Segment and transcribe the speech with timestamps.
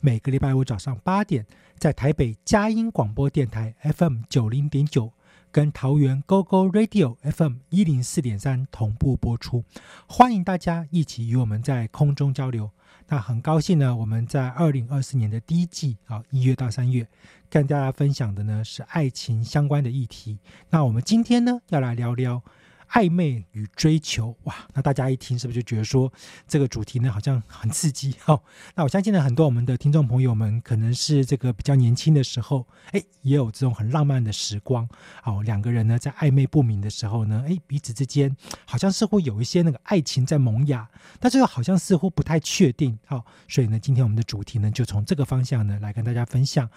[0.00, 1.46] 每个礼拜五早上八点，
[1.78, 5.12] 在台北佳音广播电台 FM 九零点九，
[5.50, 9.64] 跟桃园 GO GO Radio FM 一零四点三同步播出。
[10.06, 12.70] 欢迎大家一起与我们在空中交流。
[13.08, 17.06] 那很高兴呢，我们在二零二四年的第一季啊，一月到三月，
[17.48, 20.38] 跟大家分享的呢是爱情相关的议题。
[20.70, 22.42] 那我们今天呢，要来聊聊。
[22.90, 24.54] 暧昧与追求，哇！
[24.74, 26.12] 那大家一听是不是就觉得说
[26.46, 28.14] 这个主题呢好像很刺激？
[28.26, 28.40] 哦，
[28.74, 34.88] 那我相信呢，很多我们的听众朋友们可能是这个比较年轻的时候，哎，也有这种很浪漫的时光。
[35.24, 38.34] 哦，两个人呢在暧昧不明的时候呢，哎，彼此之间
[38.64, 42.98] 好像似乎有一些那个爱情在萌芽，但是又好像似乎不太确定。
[43.06, 46.68] 好，所以呢，今天我们的主题呢就从这个方向呢来跟大家分享，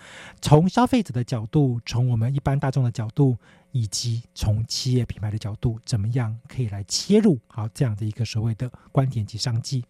[0.41, 3.37] 从消费者的角度，从我们一般大众的角度。
[3.71, 9.83] 以及从企业品牌的角度，怎么样可以来切入好这样的一个所谓的观点及商机？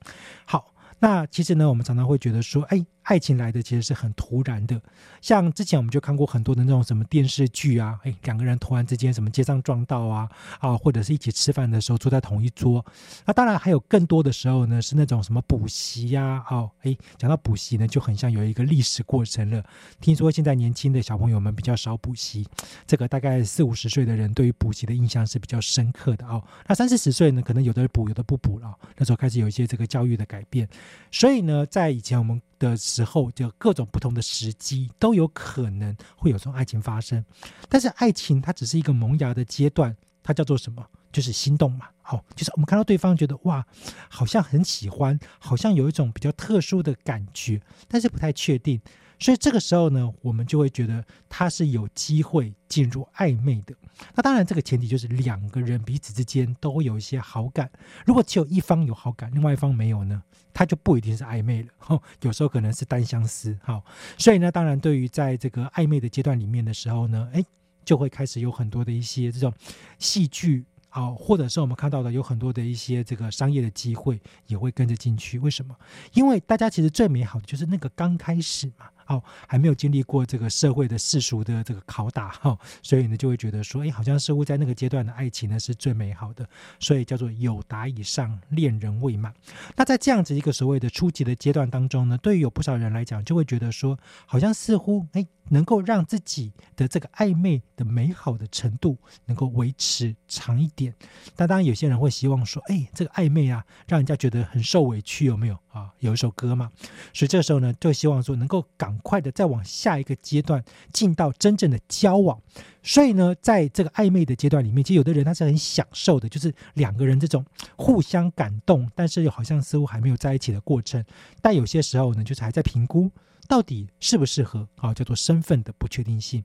[0.45, 0.73] 好。
[1.01, 4.79] 那其实呢，我们常常会觉得说，哎，爱情来的其实是很突然的。
[5.19, 12.85] 像之前我们就看过很多的那种什么电视剧啊，哎，两个人突然之间什么街上撞到啊，啊，或者是一起吃饭的时候坐在同一桌。
[13.25, 19.63] 那当然还有更多的时候呢，是那种什么补习呀，哦，哎，讲到补习呢，就很像有一个历史过程了。
[19.99, 22.47] 听说现在年轻的小朋友们比较少补习，
[22.85, 26.43] 这个大概四五十岁的人对于补习的印象是比较深刻的哦。
[26.67, 28.77] 那三四十岁呢，可能有的补，有的不补了。
[28.97, 30.69] 那时候开始有一些这个教育的改变。
[31.11, 37.23] 所以呢，在以前我们的候，就各种不同的时机都有可能会有这种爱情发生。
[37.67, 40.85] 但是爱情它只是一个萌芽的阶段，它叫做什么？
[41.11, 41.87] 就是心动嘛。
[42.01, 43.65] 好，就是我们看到对方觉得哇，
[44.09, 48.81] 好像很喜欢，好像有一种比较特殊的感觉，但是不太确定。
[49.19, 53.75] 所以这个时候呢，我们就会觉得他是有机会进入暧昧的。
[54.15, 57.69] 那当然，这个前提就是两个人彼此之间都会有一些好感。
[58.05, 62.01] 如果只有一方有好感，另外一方没有呢，他就不一定是暧昧了。
[62.21, 63.57] 有时候可能是单相思。
[63.61, 63.83] 好，
[64.17, 67.43] 所以呢，当然对于在这个暧昧的阶段里面的时候呢，哎，
[67.83, 69.53] 就会开始有很多的一些这种
[69.97, 70.63] 戏剧。
[70.91, 75.37] 好，或者是我们看到的有很多的一些这个商业的机会也会跟着进去。
[75.37, 75.75] 为什么？
[76.13, 78.87] 因为大家其实最美好的就是那个刚开始嘛。
[79.09, 86.47] 哦，还没有经历过这个社会的世俗的这个拷打哈，所以呢就会觉得说，哎，好像似乎在那个阶段的爱情呢是最美好的，
[86.79, 89.33] 所以叫做有达以上，恋人未满。
[89.75, 95.27] 那在这样子一个所谓的初级的阶段当中呢，对于有不少人来讲，就会觉得说，好像似乎哎。
[95.51, 98.95] 能够让自己的这个暧昧的美好的程度
[99.25, 100.93] 能够维持长一点，
[101.35, 105.91] 但当然有些人会希望说，哎，这个暧昧啊，让人家觉得很受委屈，有没有啊？
[105.99, 106.71] 有一首歌嘛，
[107.13, 110.63] 所以这时候呢，就希望说能够赶快的再往下一个阶段
[110.93, 112.39] 进到真正的交往。
[112.83, 117.45] 所以呢，在这个暧昧的阶段里面，其实有的人他是很享受的，就是两个人这种
[117.75, 121.03] 互相感动，但是又好像似乎还没有在一起的过程。
[121.41, 123.11] 但有些时候呢，就是还在评估。
[123.47, 124.93] 到底适不适合啊？
[124.93, 126.43] 叫做身份的不确定性。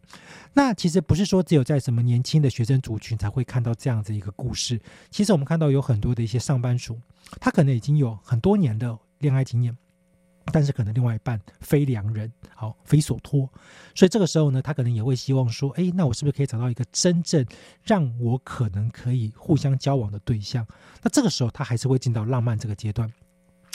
[0.54, 4.80] 那其实不是说只有在什么年轻的学生族群才会看到这样子一个故事。
[5.10, 6.98] 其实我们看到有很多的一些上班族，
[7.38, 9.74] 他可能已经有很多年的恋爱经验，
[10.52, 13.50] 但是可能另外一半非良人，好非所托。
[13.94, 17.44] 所以这个时候呢，他可能也会希望说：，哎，那我是不是可以找到一个真正
[17.82, 20.66] 让我可能可以互相交往的对象？
[21.02, 23.10] 那这个时候他还是会进到浪漫这个阶段。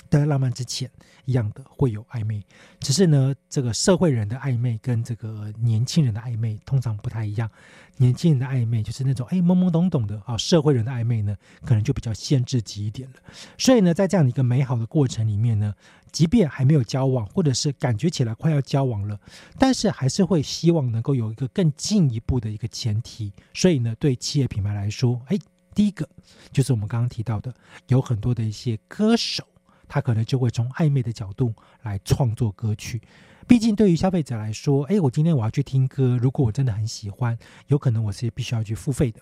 [0.09, 0.89] 在浪漫之前
[1.25, 2.43] 一样的会有暧昧，
[2.79, 7.49] 只是呢，这个社会人的暧昧跟这个年轻人的暧昧通常不太一样。
[7.97, 13.15] 年轻人的暧昧就是那种哎懵懵懂懂的啊，社会人的暧昧呢，可能就比较限制级一点了。
[13.57, 15.75] 所以呢，在这样的一个美好的过程里面呢，
[16.11, 19.19] 即便还没有交往，或者是感觉起来快要交往了，
[19.59, 23.31] 但是还是会希望能够有一个更进一步的一个前提。
[23.53, 25.37] 所以呢，对企业品牌来说，哎，
[25.75, 26.07] 第一个
[26.53, 27.53] 就是我们刚刚提到的，
[27.87, 29.43] 有很多的一些歌手。
[29.89, 33.01] 他可能就会从暧昧的角度来创作歌曲，
[33.47, 37.37] 毕竟对于消费者来说，诶，我今天我要去听歌，如果我真的很喜欢，
[37.67, 39.19] 有可能我是必须要去付费的。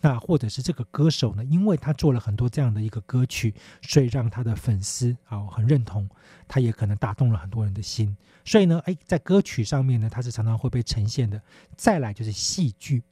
[0.00, 6.08] 那或者是这个歌手呢，因为他做了很多这样的一个歌曲，所以让他的粉丝啊很认同，
[6.48, 8.16] 他也可能打动了很多人的心。
[8.44, 11.40] 所以呢，哎，在歌曲上面呢，它是常常会被呈现的。
[11.76, 13.02] 再来就是戏剧。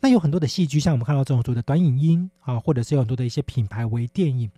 [0.00, 4.50] 那有很多的戏剧，像我们看到这种所谓的短影音啊，或者是有很多的一些品牌微电影，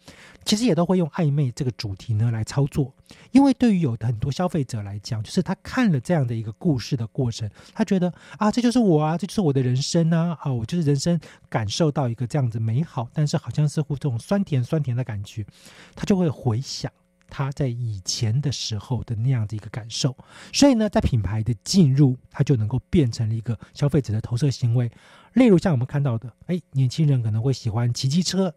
[0.45, 2.93] 其实也都会用暧昧这个主题呢来操作。
[3.31, 11.19] 因为对于有很多消费者来讲，就是他看了这样的一个故事的过程，他觉得啊，这就是我啊，这就是我的人生啊，啊，我就是人生
[11.49, 15.47] 感受到一个这样子美好，但是好像似乎这种酸甜酸甜的感觉，
[15.95, 16.91] 他就会回想。
[17.29, 20.17] 他在以前的时候的那样的一个感受，
[20.53, 24.89] 所以呢，在品牌的进入，它就能够变成了一个消费者的投射行为。
[25.33, 28.55] 例如像我们看到的，哎，年轻人可能会喜欢骑机车。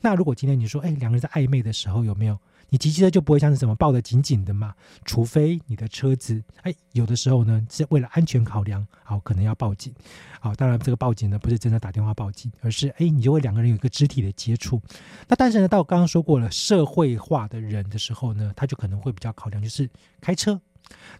[0.00, 2.40] 那如果今天你说，哎，两个人在暧昧的时候有没有？
[2.68, 4.74] 你骑机车就不会像是什么抱得紧紧的嘛？
[5.04, 9.94] 除非你的车子，哎，有的时候呢是为了安全考量，好，可能要报警。
[10.40, 14.80] 好，当然这个报警呢不是真的打电话报警，而是哎，你就会两个人有一个肢体的接触。
[15.28, 19.88] 那但是呢，到刚刚说过了，社会化的人的时候呢，他就可能会比较考量，就是
[20.20, 20.60] 开车。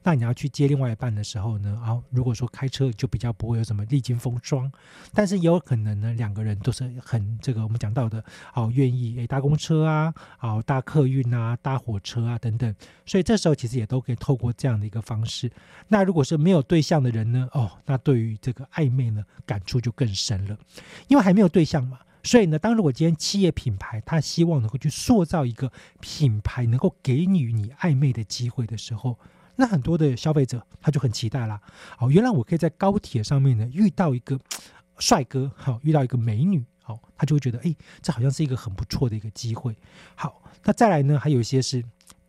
[0.03, 1.81] 那你要去接另外一半的时候呢？
[1.85, 4.71] 啊，如果说开车就比较不会有什么历经风霜，
[5.13, 12.73] 但是也有可能呢，两个人都是很这个我们讲到的，好愿意诶搭公车啊，好搭客运啊，搭火车啊等等，
[13.05, 15.51] 所以这时候其实也都可以透过这样的一个方式。
[15.89, 17.49] 那如果是没有对象的人呢？
[17.53, 20.57] 哦，那对于这个暧昧呢，感触就更深了，
[21.09, 21.99] 因为还没有对象嘛。
[22.23, 29.19] 所以呢，当如果今天企业品牌他希望能够去塑造一个品牌，能够给予你暧昧的机会的时候。
[29.57, 31.61] 那很多的消费者他就很期待啦。
[31.99, 34.39] 哦，原来我可以在高铁上面呢遇到一个
[34.99, 39.77] 帅哥，好遇到一个美女，好，他就会觉得，哎，这好像是一个很不错的一个机会。
[40.15, 41.83] 好，那再来呢，还有一些是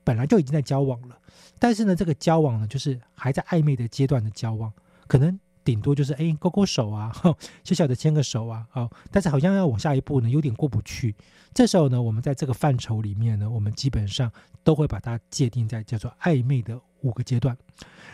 [0.03, 1.17] 本来就已经在交往了，
[1.59, 4.73] 但是呢，这个交往呢，就是还在暧昧的阶段的交往，
[5.07, 5.39] 可能。
[5.67, 7.11] 顶多就是哎勾勾手啊，
[7.61, 11.13] 小小的牵个手啊，好，但是好像要往下一步呢，有点过不去。
[11.53, 14.31] 这时候呢，我们在这个范畴里面呢，我们基本上
[14.63, 17.57] 都会把它界定在叫做暧昧的五个阶段。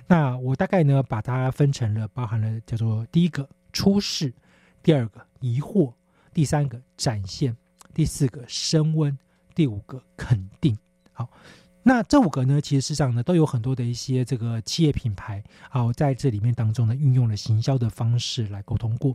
[0.08, 4.34] 那我大概呢，把它分成了，包含了叫做第一个初试，
[4.82, 5.94] 第二个疑惑，
[6.34, 7.56] 第三个展现，
[7.94, 9.18] 第四个升温，
[9.56, 10.78] 第五个肯定。
[11.12, 11.30] 好。
[11.86, 19.14] 那这五个呢，其实事实上呢，都有很多的一些这个企业品牌啊，在这里面当中呢，运用了行销的方式来沟通过。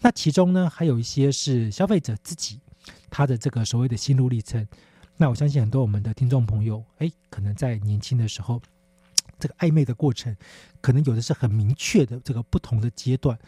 [0.00, 2.60] 那其中呢，还有一些是消费者自己
[3.08, 4.66] 他的这个所谓的心路历程。
[5.16, 8.60] 那我相信很多我们的听众朋友，哎，可能在年轻的时候，
[9.38, 10.36] 这个暧昧的过程，
[10.80, 13.38] 可能有的是很明确的这个不同的阶段，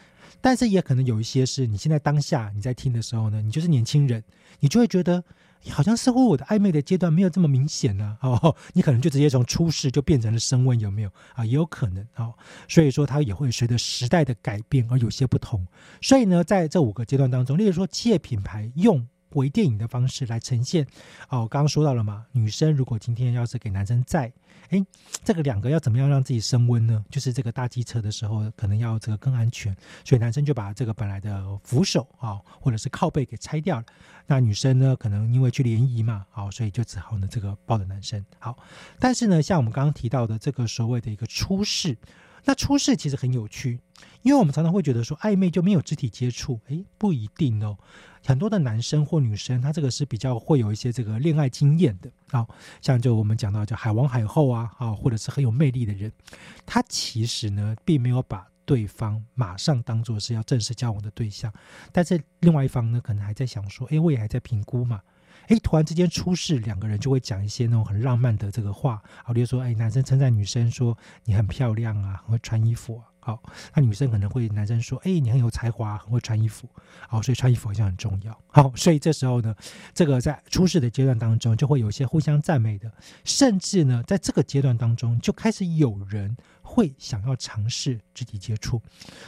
[0.40, 4.22] 但是也可能有一些是你现在当下你在听的时候呢，你就是年轻人，
[4.60, 5.24] 你就会觉得。
[5.68, 11.44] 好像似乎我的暧昧的阶段没有这么明显呢， 哦，你可能就直接从初试就变成了升温，有没有啊？
[11.44, 12.32] 也有可能哦，
[12.66, 15.66] 所以说它也会随着时代的改变而有些不同。
[16.00, 19.06] 所以呢，在这五个阶段当中，例如说企业品牌用。
[19.32, 20.86] 微电影的方式来呈现
[21.28, 24.32] 哦，刚刚说到了嘛，女生如果今天要是给男生在，
[24.70, 24.84] 哎，
[25.24, 27.04] 这个两个要怎么样让自己升温呢？
[27.10, 33.84] 就是这个搭机车的时候，可能要这个更安全，所以男生就把这个本来的扶手啊，或者是靠背给拆掉了。
[34.26, 38.24] 那女生呢，可能因为去联谊嘛，好，所以就只好呢这个抱着男生。
[38.38, 38.56] 好，
[38.98, 41.96] 但是呢，像我们刚刚提到的这个所谓的一个出事。
[42.44, 43.78] 那出事其实很有趣，
[44.22, 47.76] 因为我们常常会觉得说暧昧就没有肢体接触，诶，不一定哦。
[48.24, 52.46] 很多的男生或女生，他这个是比较会有一些这个恋爱经验的啊，
[52.82, 56.12] 像就我们讲到叫海王海后啊，啊，或者是很有魅力的人，
[56.66, 61.52] 他其实呢并没有把对方马上当做是要正式交往的对象，
[61.92, 65.00] 但是另外一方呢可能还在想说，诶，我也还在评估嘛。
[65.50, 73.42] 哎，突然之间出事，两个人就会讲一些那种很浪漫的这个话，好，比如说，哎，男生称赞女生说你很漂亮啊，很会穿衣服，好，
[73.74, 76.68] 那女生可能会男生说，哎，你很有才华，很会穿衣服，
[77.08, 79.52] 好，所以穿衣服好像很重要，好，所以这时候呢，
[79.92, 82.88] 这个在出事的阶段当中，就会有一些互相赞美的，
[83.24, 86.36] 甚至呢，在这个阶段当中，就开始有人。
[86.72, 88.80] 会想要尝试肢体接触，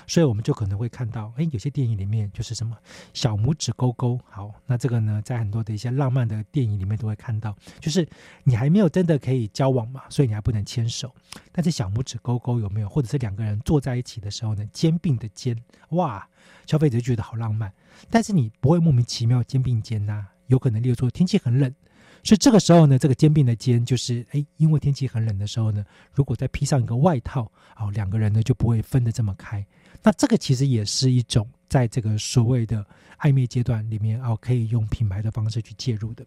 [0.07, 2.79] 所以我们就可能会看到，哎，有些电影里面就是什么
[3.13, 4.17] 小拇指勾勾。
[4.31, 8.09] 好，那这个呢，在很多的一些浪漫的电影里面都会看到，就是
[8.45, 11.13] 你还没有真的可以交往嘛，所以你还不能牵手，
[11.51, 12.89] 但是小拇指勾勾有没有？
[12.89, 15.57] 或者是两个人坐在一起的时候呢，肩并的肩，
[15.91, 16.25] 哇，
[16.65, 17.73] 消费者就觉得好浪漫，
[18.09, 21.75] 但是你不会莫名其妙肩并肩呐，有可能例如说天气很冷。
[22.23, 29.64] 所以这个时候呢，这个肩并的肩就是哎，因为天气很冷的时候呢，如果再披上一个外套，哦，两个人呢就不会分得这么开。
[30.02, 32.85] 那这个其实也是一种在这个所谓的
[33.19, 36.25] 暧昧阶段里面哦，可以用品牌的方式去介入的。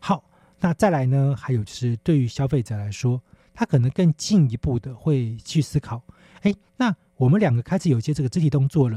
[0.00, 0.22] 好，
[0.60, 3.20] 那再来呢，还有就是对于消费者来说，
[3.54, 6.02] 他可能更进一步的会去思考，
[6.42, 6.94] 哎，那。
[7.18, 8.96] 我们两个开始有些这个肢体动作了，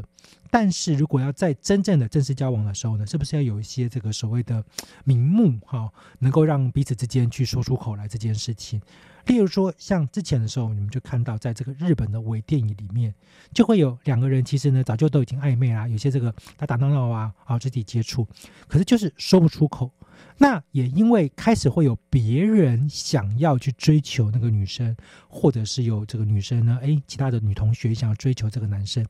[0.51, 4.63] 但是如果要在真正的正式交往的时候呢，是不是要有一些这个所谓的
[5.05, 5.89] 名目哈，
[6.19, 8.79] 能够让彼此之间去说出口来这件事情？
[9.27, 13.13] 例如说，像之前的时候，你们就看到在这个日本的微电影里面，
[13.53, 18.27] 就会有两个人其实呢早就都已经暧昧啦，有些这个打打闹闹啊，啊肢体接触，
[18.67, 19.89] 可是就是说不出口。
[20.37, 24.95] 那也因为开始会有别人想要去追求那个女生，
[25.27, 29.05] 或者是有这个女生呢，哎，其他的女同学想要追求这个男生，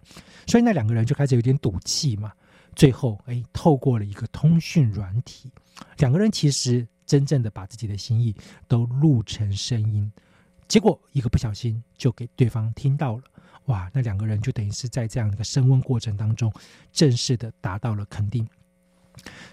[0.45, 2.31] 所以那两个人就开始有点赌气嘛。
[2.75, 5.51] 最后，哎，透过了一个通讯软体，
[5.97, 8.33] 两个人其实真正的把自己的心意
[8.67, 10.09] 都录成声音，
[10.69, 13.23] 结果一个不小心就给对方听到了。
[13.65, 16.51] 哇，那两个人就等于是在这样一个升温过程当中，
[16.93, 18.47] 正式的达到了肯定。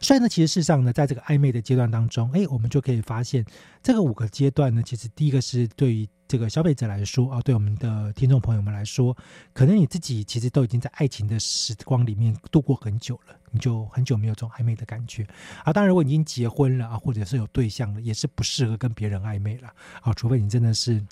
[0.00, 3.44] 所以呢，其实事实上呢，在这个暧昧的阶段当中，哎，我们就可以发现，
[3.82, 9.16] 这个五个阶段呢，其实第一个是对于这个消费者来说啊，对我们的听众朋友们来说，
[9.52, 15.26] 可能你自己其实都已经在爱情的时光里面度过很久了，你就很久没有这种暧昧的感觉
[15.64, 15.72] 啊。
[15.72, 19.68] 当然，如果你已经结婚了啊，或者是有对象了，也是不适合跟别人暧昧了
[20.00, 21.04] 啊，除非你真的是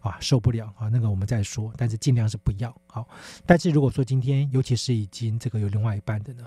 [0.00, 3.06] 啊受不了啊，那个我们再说，但是尽量是不要好。
[3.46, 6.44] 但是如果说今天，尤其是已经这个有另外一半的呢？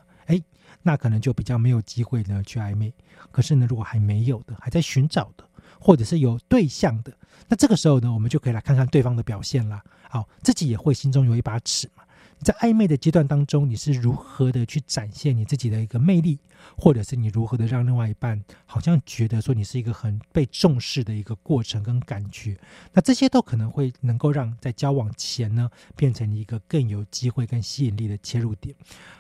[0.86, 2.94] 那可能就比较没有机会呢去暧昧。
[3.32, 5.44] 可是呢，如果还没有的，还在寻找的，
[5.80, 7.12] 或者是有对象的，
[7.48, 9.84] 那这个时候呢，我们就可以来看看对方的表现啦。
[10.08, 12.04] 好，自己也会心中有一把尺嘛。
[12.40, 16.38] 在暧昧的阶段当中，你是如何的去展现你自己的一个魅力，
[16.78, 22.56] 或者是你如何的让另外一半好像觉得说你是一个很被重视的一个过程跟感觉？
[22.94, 28.76] 那这些都可能会能够让在交往前呢，变成一个更有机会、更吸引力的切入点。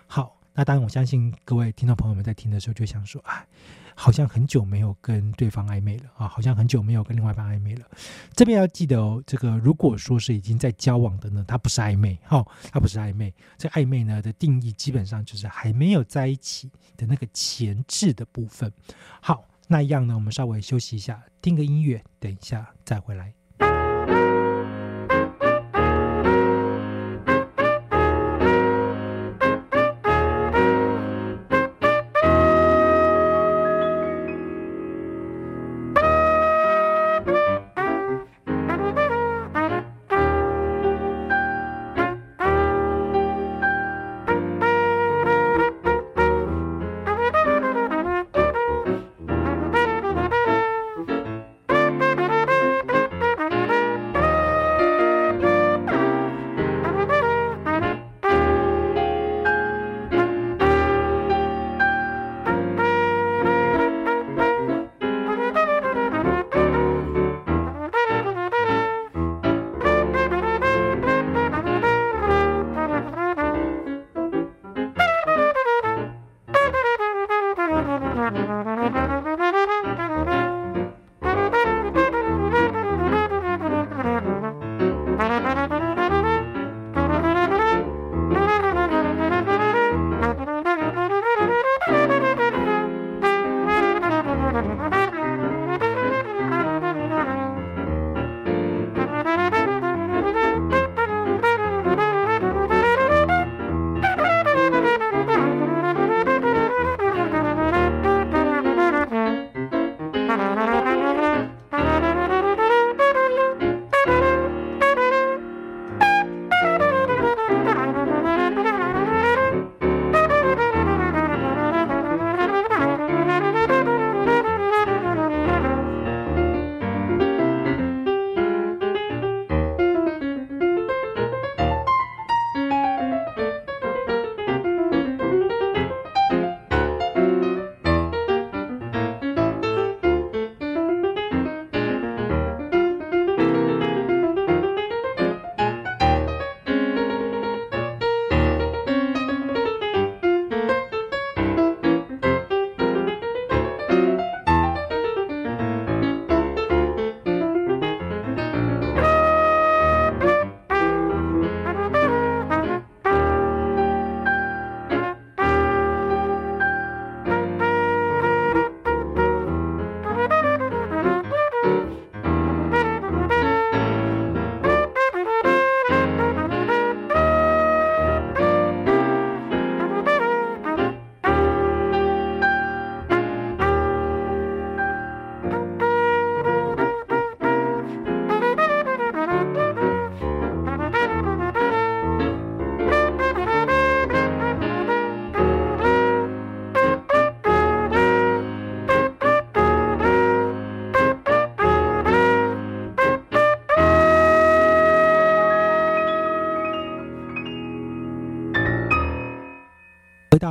[0.06, 0.38] 好。
[0.58, 3.46] 那当然，我相信各位听众朋友们在听的时候就想说：“哎，
[3.94, 7.86] 好像很久没有跟对方暧昧了啊，好像很久没有跟另外一半暧昧了。”
[8.34, 13.34] 这边要记得哦，这个如果说是已经在交往的呢，它不是暧昧，哈，它不是暧昧。
[13.58, 18.72] 这暧昧呢的定义基本上就是还没有在一起的那个前置的部分。
[19.20, 23.34] 好，那一样呢，我们稍微休息一下，听个音乐，等一下再回来。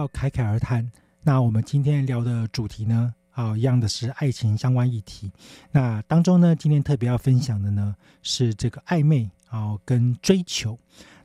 [0.05, 0.91] 到侃侃而谈，
[1.23, 5.33] 那我们今天聊的主题呢，啊，一样的是爱情相关议题。
[5.71, 10.79] 那当中呢，今天特别要分享的呢，是这个暧昧啊跟追求。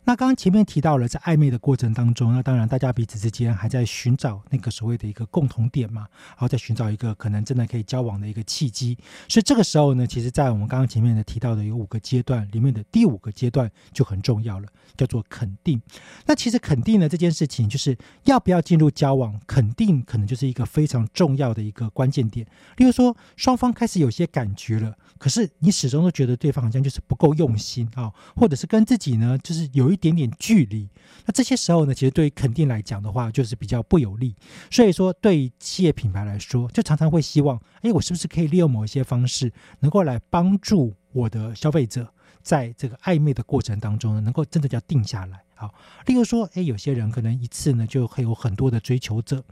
[0.05, 8.97] 那刚刚前面提到了，在暧昧的过程当中，那当然大家彼此之间还在寻找那个所谓的一个共同点嘛，然后在寻找一个可能真的可以交往的一个契机。
[9.27, 15.79] 所以这个时候呢，其实，在我们刚刚前面的提到的有五个阶段里面的第五个阶段就很重要了，叫做肯定。
[16.25, 22.47] 那其实肯定呢这件事情，就是要不要进入交往，肯定可能就是一个非常重要的一个关键点。
[22.77, 29.99] 例如说，双方开始有些感觉了，可是你始终都觉得对方好像就是不够用心啊，或者是跟自己呢，就是有有一。
[29.99, 30.87] 点点距离，
[31.25, 34.33] 那这些时候呢，其实对于肯定来讲的话，就是比较不有利。
[34.71, 45.43] 所以说，对于企业品牌来说，就常常会希望，哎，我是不是可以利用某一些方式，能够来帮助我的消费者，在这个暧昧的过程当中呢，能够真的叫定下来。
[45.53, 45.73] 好，
[46.05, 49.43] 例如说，哎，有些人可能一次呢，就会有很多的追求者，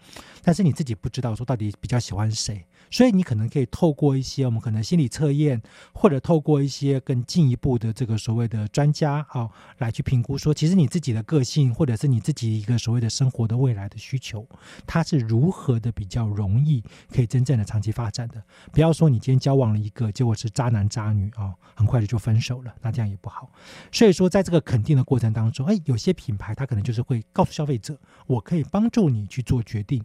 [0.42, 2.66] 但是你自己不知道说到底比较喜欢谁。
[2.90, 5.62] 所以你可能可以透过一些我们可能心理测验，
[5.94, 14.48] 或者透过一些更进一步的这个所谓的专家啊，来去评估说，其实你自己的个性，或者是你自己一个所谓的生活的未来的需求，
[14.86, 18.42] 它是如何的比较容易可以真正的长期发展的。
[18.72, 23.52] 不要说你今天交往了一个，结果是渣男渣女啊，很快的就分手了，那这样也不好。
[23.92, 30.04] 所以说，在这个肯定的过程当中，哎，有些品牌它可能就是会告诉消费者，我可以帮助你去做决定。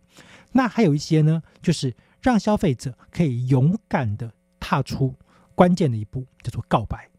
[0.53, 1.95] 那还有一些呢，就是。
[2.23, 5.15] 让消费者可以勇敢的踏出
[5.55, 7.12] 关键的一步，叫做告白。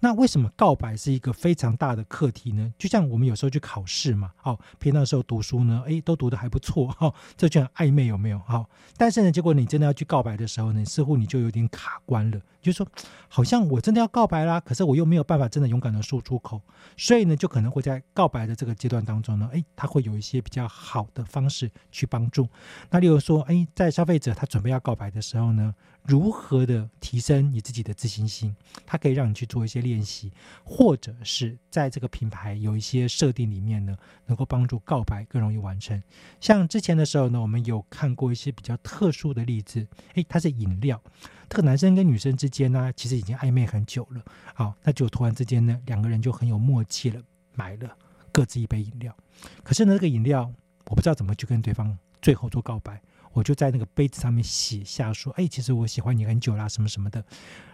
[0.00, 2.72] 那为什么告白是一个非常大的课题呢？
[2.78, 8.38] 就像我们有时候去考试嘛，哦，平常时候读书呢，诶，都读得还不错，哈，这就很暧昧，有没有？
[8.46, 12.86] 好，但是呢，结果你真的要去告白的时候呢，似乎你就有点卡关了，就说
[13.28, 16.62] 好像我真的要告白啦，可是我又没有办法真的勇敢的说出口，
[16.96, 22.48] 所以呢，就可能会在告白的这个阶段当中呢，诶，他会有一些比较好的方式去帮助。
[22.90, 28.54] 那例如说，诶，在消费者他准备要告白的时候呢，如何的提升你自己的自信心？
[28.86, 29.87] 他可以让你去做一些。
[29.88, 30.32] 练习，
[30.64, 33.96] 或者是在这个品牌有一些设定里面呢，
[34.26, 36.02] 能够帮助告白更容易完成。
[36.40, 41.02] 像之前的时候呢，我们有看过一些比较特殊的例子，诶，它是饮料，
[41.48, 44.22] 这个男生跟女生之间呢，其实已经暧昧很久了，
[44.54, 47.22] 好，那就突然之间呢，两个人就很有默契了，
[47.54, 47.96] 买了
[48.30, 49.16] 各自一杯饮料。
[49.62, 50.52] 可是呢，这个饮料
[50.86, 53.00] 我不知道怎么去跟对方最后做告白。
[53.32, 57.24] 我就在那个杯子上面写下说：“哎，其实我喜欢你很久啦，什么什么的。”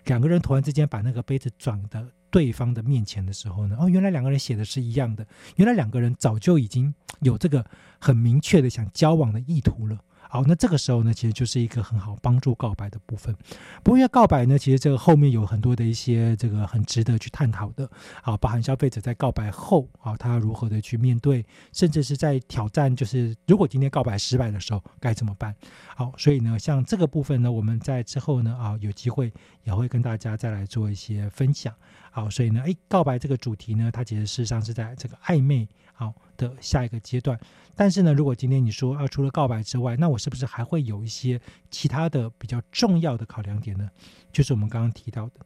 [0.07, 7.65] 两个人突然之间把那个杯子转到对方的面前的时候呢，哦，原来两个人写的是一样的，原来两个人早就已经有这个
[8.01, 9.99] 很明确的想交往的意图了。
[10.35, 13.33] 好，那这个时候呢，其实就是一个很好帮助告白的部分。
[13.85, 17.89] 不过，要告白呢，其实这个后面有很多的一些这个很值得去探讨的。
[18.21, 25.55] 啊，包含消费者在告白后啊，他如何的去面对，甚至是在挑战，就是如果今天告白失败的时候该怎么办？
[25.95, 31.73] 好，所以呢，像这个部分呢，我们在之后呢，啊，有机会也会跟大家再来做一些分享。
[32.11, 37.39] 好，所以呢，哎，告白这个主题呢，它其实事实上是在这个暧昧好的下一个阶段。
[37.75, 43.91] 但是呢，如果今天你说啊，除了告白之外，那我是不是还会有一些其他的比较重要的考量点呢？
[44.33, 45.41] 就是我们刚刚提到的，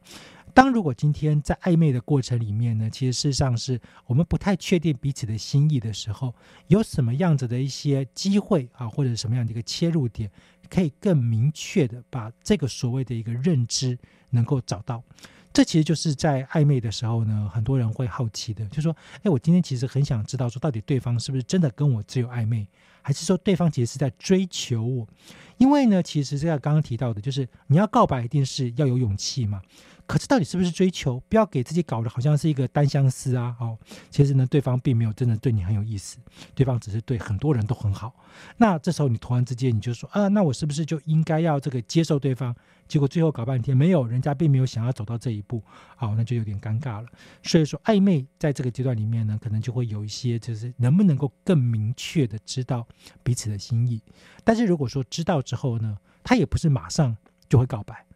[0.53, 6.35] 当如果今天在暧昧的过程里面呢，其实事实上是我们不太确定彼此的心意的时候，
[6.67, 10.31] 有什么样子的一些机会啊，或者什么样的一个切入点，
[10.69, 13.99] 可以更明确的把这个所谓的一个认知
[14.31, 15.03] 能够找到。
[15.53, 22.67] 这其实就是在暧昧的时候呢，很多人会好奇的，就说：“哎，我今天其实很想知道，说到底对方是不是真的跟我只有暧昧，
[23.03, 25.09] 还是说对方其实是在追求我？
[25.57, 29.61] 因为呢，其实这个刚刚提到的，就是你要告白一定是要有勇气嘛。”
[30.09, 31.21] 可是到底是不是追求？
[31.29, 33.55] 不要给自己搞得好像是一个单相思啊！
[33.61, 36.17] 哦，其实呢，对方并没有真的对你很有意思，
[36.55, 38.15] 对方只是对很多人都很好。
[38.57, 42.57] 那这时候你突然之间你就说啊，那我是不是就应该要这个接受对方？
[42.89, 45.63] 结果最后搞半天没有，人家并没有想要走到这一步，
[45.95, 47.09] 好，那就有点尴尬了。
[47.43, 52.89] 所以说暧昧在这个阶段里面呢，可能就会有一些就是能不能够更明确的知道
[53.23, 54.01] 彼此的心意。
[54.43, 57.15] 但是如果说知道之后呢，他也不是马上
[57.47, 58.08] 就会告白。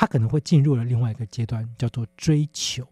[0.00, 2.88] 他可能会进入了另外一个阶段，叫做追求。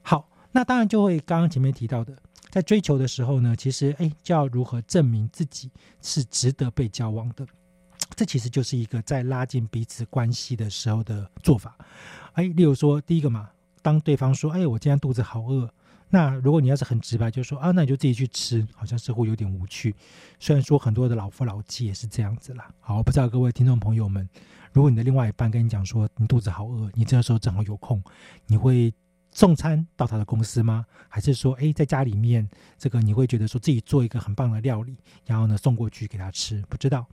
[0.00, 2.16] 好，那当然就会刚刚前面提到的，
[2.48, 7.46] 在追求的时候呢，其实哎，就要如何证明自己是值得被交往的。
[8.16, 11.76] 这其实就是一个在拉近彼此关系的时候的做法。
[12.32, 13.50] 哎，例如说，第一个嘛，
[13.82, 15.70] 当对方说：“哎，我今天肚子好饿。”
[16.08, 19.94] 那如果你要是很直白，就说：“啊，那你就自己去吃。”好像似乎有点无趣。
[20.40, 22.70] 虽然说很多的老夫老妻也是这样子啦。
[22.80, 24.26] 好，不知道各位听众朋友们。
[24.72, 28.02] 如果你的另外一半跟你讲说你肚子好饿，你这个时候正好有空，
[28.46, 28.92] 你会
[29.30, 30.84] 送餐到他的公司吗？
[31.08, 36.62] 还是说，哎，在家里面，这个你会觉得说自己做一个很棒的料理，然后呢送过去给他吃？
[36.68, 37.06] 不知道，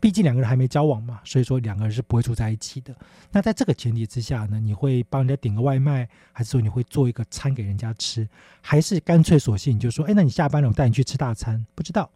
[0.00, 2.94] 毕竟两个人还没交往嘛，所以说两个人是不会住在一起的。
[3.30, 8.28] 那在这个前提之下呢，你会帮人家点个外卖，还是说你会做一个餐给人家吃？
[8.60, 11.64] 还是干脆索性就说，哎，那你下班了，我带你去吃大餐？
[11.74, 12.10] 不知道，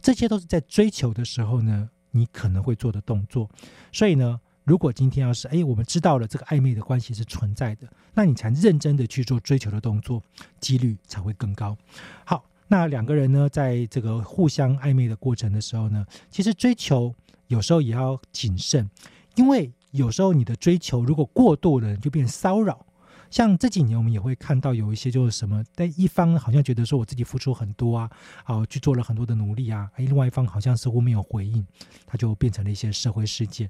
[0.00, 3.48] 这些都是在追求的时候呢，你可能会做的动作。
[3.92, 4.40] 所以呢。
[4.64, 10.22] 如果今天要是哎，我们知道了这个暧昧的关系是存在的，那你才认真的去做追求的动作，
[10.60, 11.74] 几率才会更高。
[12.26, 17.14] 好，那两个人呢，在这个互相暧昧的过程的时候呢，其实追求
[17.46, 18.86] 有时候也要谨慎，
[19.36, 22.84] 因为有时候你的追求如果过度了，就变骚扰。
[23.30, 28.10] 像这几年，我们也会看到有一些就是什么，但一方好像觉得说我自己付出很多啊，
[28.44, 31.66] 好去做了很多的努力啊，哎，另外一方好像似乎没有回应，
[32.06, 33.68] 它就变成了一些社会事件。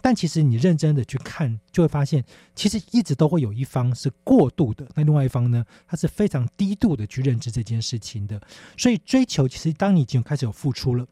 [0.00, 8.40] 但其实你认真的去看，就会发现，其实一直都会有一方是过度的，那另外一方呢，他是非常低度的去认知这件事情的。
[8.76, 11.06] 所以追求，其实当你已经开始有付出了，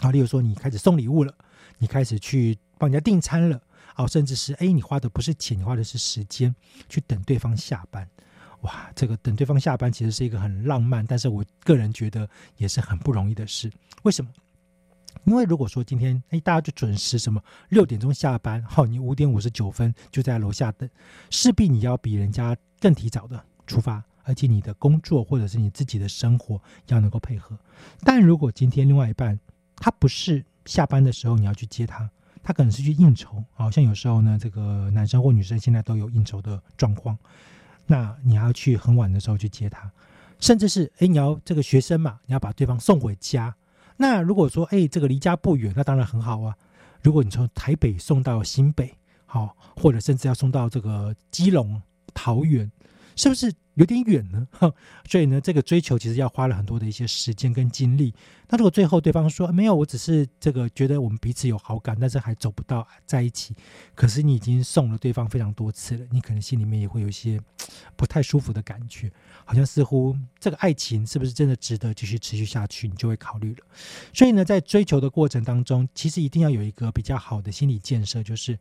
[0.00, 1.34] 啊，例如说你开始送礼物了，
[1.78, 3.60] 你开始去帮人家订餐了。
[3.96, 6.54] 哦，甚至是哎，你花的不是钱，你花的是时间
[6.88, 8.08] 去等对方下班。
[8.62, 13.70] 哇，这个等对方下班其实是一个很浪漫，但是我个人觉得也是很不容易的事。
[14.02, 14.30] 为什么？
[15.24, 20.88] 因为如果说今天哎，大家就准时什么六点钟下班，好，你五点五十九分就在楼下等，
[21.30, 27.58] 势必你要比人家更提早的出发，而且你的工作或者是你自己的生活要能够配合。
[28.00, 29.38] 但如果今天另外一半
[29.76, 32.08] 他不是下班的时候你要去接他。
[32.46, 37.18] 他可能是去应酬，好像有时候呢，这个男生或女生现在都有应酬的状况。
[37.86, 39.90] 那你要去很晚的时候去接他，
[40.38, 43.52] 甚至是哎，你要这个学生嘛，你要把对方送回家。
[43.96, 46.54] 那如果说哎，这个离家不远，那当然很好啊。
[47.02, 51.82] 如果你从台北送到新北，好，或者甚至要送到这个基隆、
[52.14, 52.70] 桃园。
[53.16, 54.46] 是不是有点远呢？
[55.08, 58.12] 所以呢，这个追求其实要花了很多的一些时间跟精力。
[58.48, 63.54] 那如果最后对方说没有，我只是这个觉得我们彼此有好感，但是还走不到在一起。
[63.94, 67.38] 可是你已经送了对方非常多次了，你可能心里面也会有一些
[67.96, 69.12] 不太舒服的感觉，
[69.44, 72.88] 好像似乎这个爱情是不是真的值得继续持续下去？
[72.88, 73.66] 你就会考虑了。
[74.14, 78.58] 所以呢，在追求的过程当中，其实一定要有一个比较好的心理建设，就是。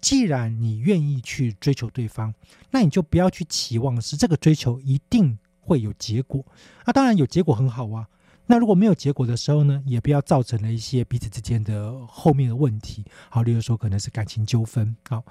[0.00, 2.32] 既然你愿意去追求对方，
[2.70, 6.44] 那你就不要去期望是这个追求一定会有结果。
[6.86, 8.08] 那当然有结果很好啊。
[8.50, 13.04] 那如果没有结果的时候呢，也不要造成了一些彼此之间的后面的问题。
[13.28, 14.96] 好，例如说可能是感情纠纷。
[15.06, 15.22] 好，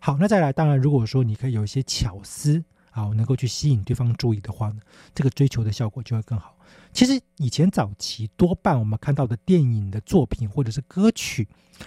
[0.00, 4.80] 好，那再来，当然如果说你可以有一些巧思，好，能够去吸引对方注意的话呢，
[5.14, 6.58] 这个追求的效果就会更好。
[6.92, 11.46] 其实以前早期多半我们看到的电影的作品或者是歌曲，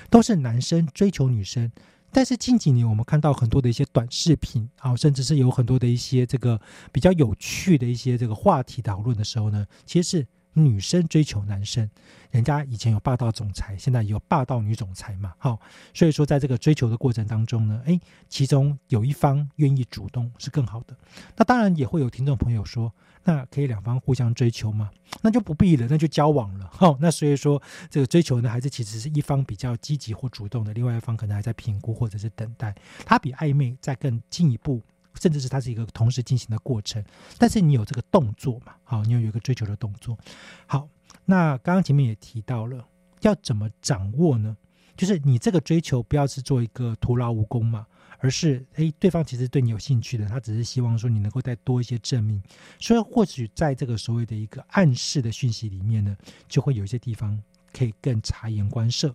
[0.09, 1.69] 都是男生追求女生。
[2.11, 6.59] 但是近几年，我们看到很多的一些短视频啊，甚至是有很多的一些这个
[6.91, 11.89] 比较有趣的一些这个话题讨论的时候呢，其实是女生追求男生。
[12.31, 15.59] 人家以前有霸道总裁，现在有霸道女总裁嘛，好，
[15.93, 20.95] 所以说在这个追求的过程当中呢，诶，其中有一方愿意主动是更好的。
[21.35, 22.91] 那当然也会有听众朋友说。
[23.27, 24.89] 那可以两方互相追求吗？
[25.21, 26.65] 那就不必了，那就交往了。
[26.71, 32.73] 哈，那所以说这个追求呢，还是其实是一方比较积极或主动的，另外一方可能还在评估或者是等待。
[33.05, 34.81] 它比暧昧再更进一步，
[35.19, 37.03] 甚至是它是一个同时进行的过程。
[37.37, 38.73] 但是你有这个动作嘛？
[38.85, 40.17] 好，你有一个追求的动作。
[40.65, 40.87] 好，
[41.25, 42.87] 那刚刚前面也提到了，
[43.23, 44.55] 要怎么掌握呢？
[44.95, 47.87] 就是你这个追求不要是做一个徒劳无功嘛。
[48.19, 52.41] 而是，哎，对方其实对你有兴趣的，他只是希望说你能够再多一些证明，
[52.79, 57.39] 所以或许在这个所谓的一个暗示的讯息里面呢，就会有一些地方
[57.71, 59.13] 可以更察言观色。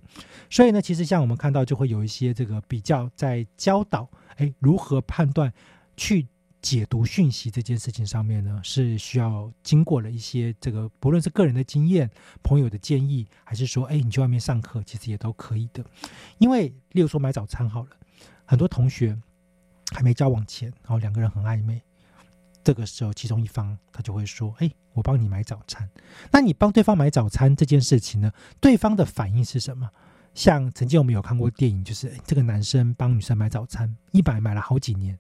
[0.49, 5.53] 所以呢，其实像我们看到，就会有一些这个比较在教导，哎，如何判断、
[5.97, 6.29] 去
[6.61, 12.09] 解读讯息这件事情上面呢，是需要经过了一些这个，不论是个人的经验、
[12.45, 15.85] 朋友的建议，还是说，哎，你去外面上课，其实也都可以的。
[16.39, 17.89] 因为，例如说买早餐好了。
[18.53, 19.17] 很多同学
[19.93, 21.81] 还没交往前，然后两个人很暧昧，
[22.63, 25.89] 这个时候其中一方他就会说：“哎，我帮你买早餐。”
[26.31, 28.31] 那你帮对方买早餐这件事情呢？
[28.61, 29.89] 对方的反应是什么？
[30.35, 35.19] 像曾经我们有看过电影，就是这个男生帮女生买早餐，一买买了好几年，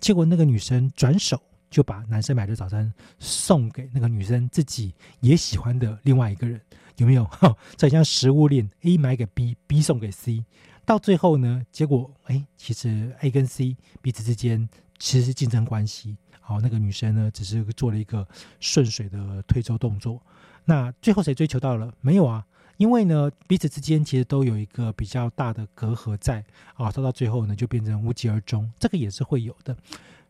[0.00, 1.38] 结果那个女生转手
[1.68, 6.58] 就把男生买的早餐送给那个女生自己也喜欢的另外一个人，
[6.96, 7.28] 有没有？
[7.76, 10.42] 这像食物链，A 买给 B，B 送给 C。
[10.90, 16.16] 到最后呢，结果哎，其实 A 跟 C 彼此之间其实是竞争关系。
[16.40, 18.26] 好，那个女生呢，只是做了一个
[18.58, 20.20] 顺水的推舟动作。
[20.64, 21.92] 那最后谁追求到了？
[22.00, 22.44] 没有啊，
[22.76, 26.90] 因为呢，彼此之间其实都有一个比较大的隔阂在啊。
[26.90, 29.76] 到到最后呢，就变成无疾而终，这个也是会有的。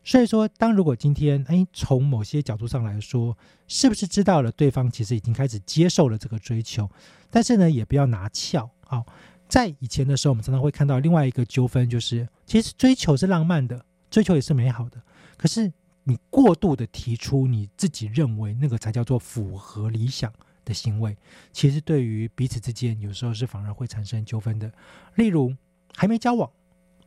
[0.03, 3.35] 所以说，当如果今天哎，从某些角度上来说，
[3.67, 6.87] 是不是知道了对方其实已经开始接受了这个追求？
[7.31, 8.69] 但是呢，也不要拿翘。
[8.85, 9.05] 好，
[9.51, 15.01] 在以前的时候，我们常常会看到另外一个纠纷，就是其实追求是浪漫的，追求也是美好的。
[15.35, 15.69] 可是
[16.05, 20.31] 你过度的提出你自己认为那个才叫做符合理想
[20.63, 21.17] 的行为，
[21.51, 24.71] 其实对于彼此之间有时候是反而会产生纠纷的。
[25.15, 25.53] 例如，
[25.97, 26.49] 还没交往，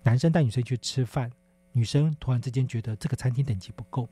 [0.03, 1.33] 男生带女生去吃饭。
[1.73, 4.07] 女生突然之间觉得这个餐厅等级不够，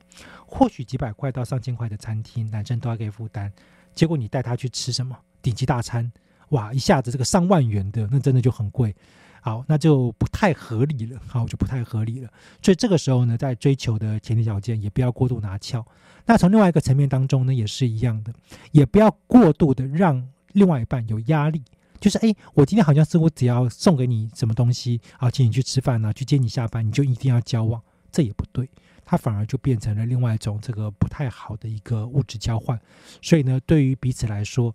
[0.47, 3.53] 或许几百块到上千块的餐厅，男生都要给负担。
[3.93, 6.11] 结果你带她去吃什么顶级大餐，
[6.53, 8.95] 哇，一下子这个上万元的，那真的就很贵。
[9.41, 11.19] 好，那就不太合理了。
[11.27, 12.29] 好，就不太合理了。
[12.61, 15.85] 所以这个时候呢，在追求的前提条件，也不要过度拿翘。
[16.25, 18.33] 那从另外一个层面当中呢，也是一样的，
[18.71, 21.61] 也不要过度的让另外一半有压力。
[21.99, 28.69] 就是哎，我今天好像是我只要送给你什么东西啊，请你去吃饭啊，去接你下班，你就一定要交往，这也不对，
[29.03, 32.79] 它反而就变成了另外一种这个不太好的一个物质交换。
[33.21, 34.73] 所以呢，对于彼此来说，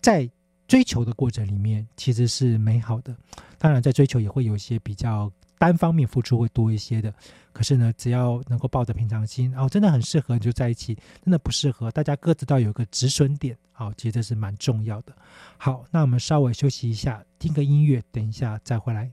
[0.00, 0.28] 在
[0.70, 3.14] 追求的过程里面其实是美好的。
[3.58, 5.30] 当然，在追求也会有一些比较。
[5.58, 7.12] 单方面付出会多一些的，
[7.52, 15.14] 可是呢，只要能够抱着平常心，哦，真的很适合就在一起；真的不适合，大家各自都有个止损点，好，其实这是蛮重要的。
[15.58, 19.12] 好，那我们稍微休息一下，听个音乐，等一下再回来。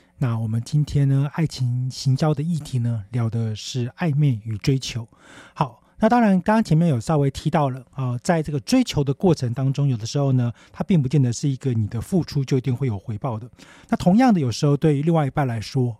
[0.21, 5.07] 那我们今天呢，爱情行交的议题呢，聊的是暧昧与追求。
[5.55, 13.49] 好，那当然，刚刚前面有稍微提到了啊，在这个追求的过程当中，有的时候呢，它并不见得是一个你的付出就一定会有回报的。
[13.89, 15.97] 那同样的，有时候对于另外一半来说，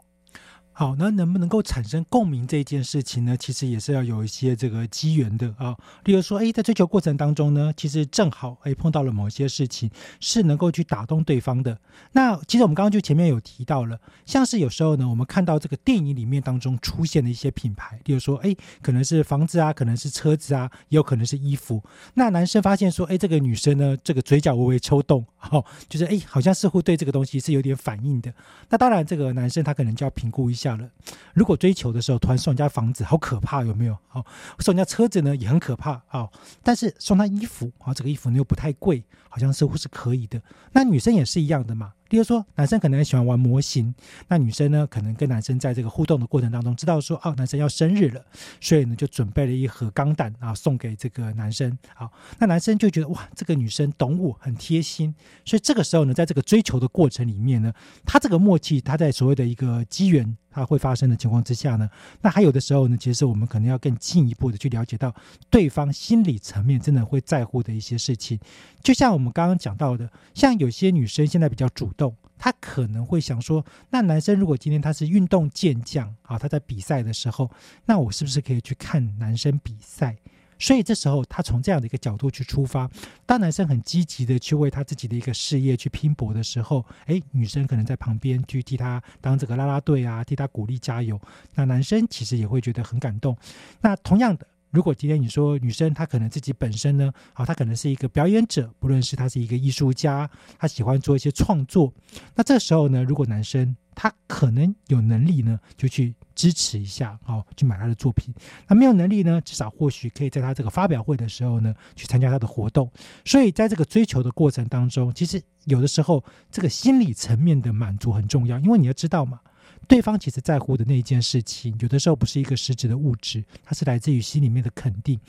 [0.81, 3.37] 好，那能不能够产生共鸣这一件事情呢？
[3.37, 5.77] 其实也是要有一些这个机缘的啊。
[6.05, 9.87] 例如说，哎，在追求过程当中呢，其实正好哎碰到了某些事情
[10.19, 11.77] 是能够去打动对方的。
[12.13, 21.79] 那其实我们刚刚就前面有提到了，像是有时候呢，我们看到这个电影里面当中出现的一些品牌，例如说，哎，可能是房子啊，可能是车子啊，也有可能是衣服。
[22.15, 28.33] 那男生发现说，哎，这个女生呢，这个嘴角微微抽动，哦，就是哎，好像似乎对这个东西是有点反应的。
[28.69, 30.70] 那当然，这个男生他可能就要评估一下。
[30.77, 30.89] 了，
[31.33, 33.97] 如果追求的时候突然送人家房子，好可怕，有没有？
[34.07, 34.25] 好，
[34.59, 36.29] 送人家车子呢，也很可怕啊。
[36.63, 40.41] 但是送他衣服啊，这个衣服呢又不太贵，好像似乎是可以的。
[40.71, 41.93] 那女生也是一样的嘛。
[42.11, 43.95] 比如说，男生可能喜欢玩模型，
[44.27, 48.21] 那女生呢，可能跟男生在这个互动的过程当中，知道说，哦，男生要生日了，
[48.59, 51.79] 所以呢，就准备了一盒钢弹啊，送给这个男生。
[51.95, 55.15] 好，那男生就觉得，哇，这个女生懂我，很贴心。
[55.45, 57.71] 所以这个时候呢，在这个追求的过程里面呢，
[58.05, 60.35] 他这个默契，他在所谓的一个机缘。
[60.53, 65.15] 它会发生的情况之下呢，那还有的时候呢，其实我们可能要更进一步的去了解到
[65.49, 68.37] 对方心理层面真的会在乎的一些事情。
[68.83, 77.49] 就像我们刚刚讲到的，像有些女生现在比较主动，她可能会想说，那男生如果今天他是运动健将啊，他在比赛的时候，
[77.85, 80.17] 那我是不是可以去看男生比赛？
[80.57, 82.87] 所以这时候，他从这样的一个角度去出发，
[83.25, 91.19] 当男生很积极的去为他自己的一个事业去拼搏的时候，哎，女生可能在旁边去替他当这个拉拉队啊，替他鼓励加油，
[91.55, 93.35] 那男生其实也会觉得很感动。
[93.81, 94.47] 那同样的。
[94.71, 101.93] 如果今天你说女生她可能自己本身呢，好，她可能是一个表演者，不论是她是一个艺术家，她喜欢做一些创作，
[102.35, 108.33] 那这时候呢，如果男生他可能有能力呢，就去支持一下，哦，去买他的作品。
[108.67, 112.89] 那没有能力呢，至少或许可以在他这个发表会的时候呢，去参加他的活动。
[113.25, 119.41] 所以在这个追求的过程当中，其实有的时候这个心理层面的满足很重要，因为你要知道嘛。
[119.87, 125.19] 对方其实在乎的那一件事情，有的时候不是一个实质的物质，它是来自于心里面的肯定。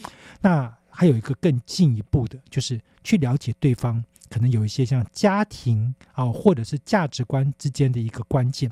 [0.41, 8.71] 那还有一个更进一步的，就是去了解对方，可能有一些像家庭啊，或者是价值观之间的一个关键。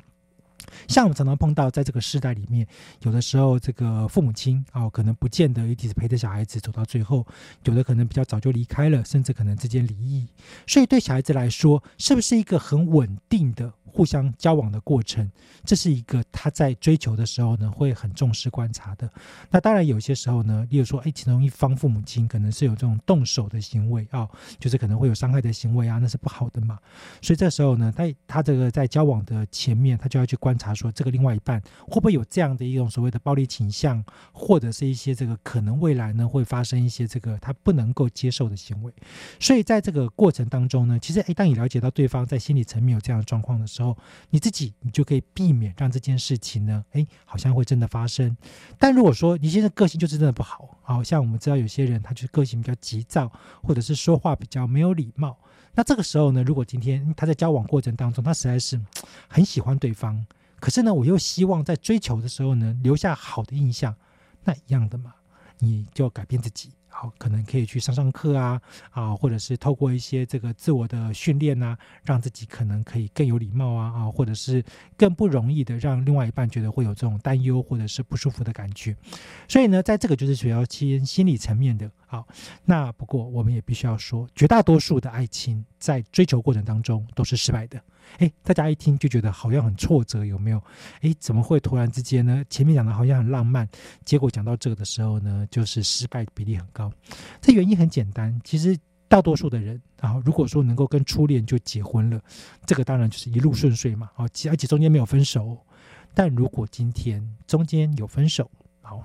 [0.87, 2.67] 像我们常常碰到，在这个时代里面，
[3.01, 7.25] 有的时候这个父母亲啊，可能不见得一直陪着小孩子走到最后，
[7.63, 10.27] 有的可能比较早就离开了，甚至可能之间离异。
[10.67, 13.73] 所以对小孩子来说，是不是一个很稳定的？
[13.93, 15.29] 互相交往的过程，
[15.65, 19.11] 这是一个他在追求的时候呢，会很重视观察的。
[19.49, 24.25] 那当然有些时候呢，例如说，哎，其中一方父母亲可能是有这种动手的行为啊，
[24.59, 26.79] 就是可能会有伤害的行为啊，那是不好的嘛。
[27.21, 38.93] 所以这时候呢，他他这个在交往的前面，他就要去观察说，这个另外一半会不会有这样的一种所谓的暴力倾向，或者是一些这个可能未来呢会发生一些这个他不能够接受的行为。
[39.39, 43.97] 所以在这个过程当中呢，其实哎，当你了解到对方在心理层面有这样的状况的时候，时候，
[44.29, 48.35] 你自己你就可以避免让这件事情呢，哎，好像会真的发生。
[48.77, 53.31] 但如果说你现在个性就是真的不好，好像我们知道有些人他就是个性比较急躁，
[53.63, 55.37] 或者是说话比较没有礼貌。
[55.73, 58.77] 那这个时候呢，如果今天他在交往过程当中，他实在是
[59.29, 60.25] 很喜欢对方，
[60.61, 63.93] 可是呢，我又希望在追求的时候呢，留下好的印象，
[64.45, 65.13] 那一样的嘛，
[65.59, 66.69] 你就改变自己。
[66.93, 74.63] 好，可能可以去上上课啊，啊，或者是透过一些这个自我的训练呐，让自己可能可以更有礼貌啊，啊，或者是
[74.97, 78.95] 更不容易的让另外一半觉得会有这种担忧或者是不舒服的感觉。
[79.47, 81.89] 所以呢，在这个就是主要亲心理层面的。
[82.11, 82.27] 好，
[82.65, 87.81] 那不过我们也必须要说，绝大多数的爱情在追求过程当中都是失败的。
[88.17, 90.61] 哎，大家一听就觉得好像很挫折，有没有？
[90.99, 92.43] 哎，怎么会突然之间呢？
[92.49, 93.65] 前面讲的好像很浪漫，
[94.03, 96.91] 结果讲到这个的时候呢，就是失败比例很高。
[97.39, 102.21] 这原因很简单，其实大多数的人，然后如果说能够跟初恋就结婚了，
[102.65, 104.09] 这个当然就是一路顺遂嘛。
[104.15, 105.57] 好，而且中间没有分手。
[106.13, 108.51] 但如果今天中间有分手，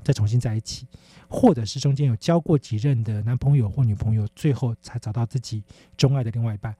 [0.03, 0.87] 再重新在一起，
[1.28, 5.62] 或者是中间有交过几任的男朋友或女朋友，最后才找到自己
[5.97, 6.74] 钟爱的另外一半，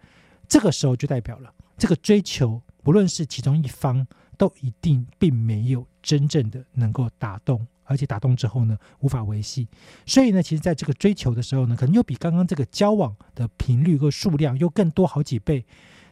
[0.48, 1.52] 这个时候就代表了。
[1.76, 4.07] 这个追求，不论是其中一方
[4.38, 9.68] 都一定并没有真正的能够打动，而且打动之后呢，无法维系。
[10.07, 15.66] 所以呢，其实在这个追求的时候呢，可能又比刚刚这个交往的频率和数量又更多好几倍。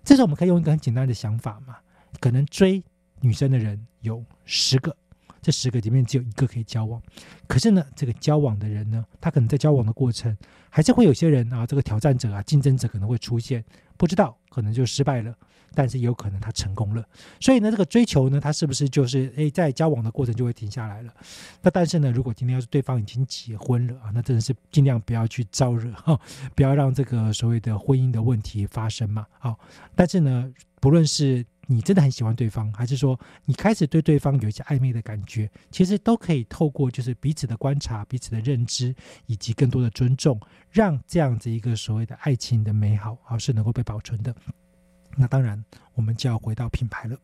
[0.04, 1.76] 这时候我们可以用一个很简单的想法嘛，
[2.20, 2.84] 可能追
[3.20, 4.94] 女生的人有十个。
[5.44, 7.00] 这十个里面只有一个可以交往，
[7.46, 10.34] 可是呢，这个交往的人呢，他可能在交往的过程，
[10.70, 13.62] 还是会有些人啊，这个挑战者啊、竞争者可能会出现，
[13.98, 15.34] 不知道可能就失败了，
[15.74, 17.04] 但是有可能他成功了。
[17.38, 21.12] 所以呢，这个追求呢，他是不是就是诶，在交往的过程就会停下来了？
[21.60, 26.18] 那但是呢，如果今天要是对方已经结婚了啊，那真的是尽量不要去招惹哈，
[26.54, 29.26] 不要让这个所谓的婚姻的问题发生嘛。
[29.38, 29.58] 好，
[29.94, 38.94] 但是呢，不论是你真的很喜欢对方，还是说你开始对对方有一些暧昧的感觉，其实都可以透过就是彼此的观察、彼此的认知
[39.26, 40.40] 以及更多的尊重，
[40.70, 44.34] 让这样子一个所谓的爱情的美好啊是能够被保存的。
[45.16, 47.16] 那当然，我们就要回到品牌了。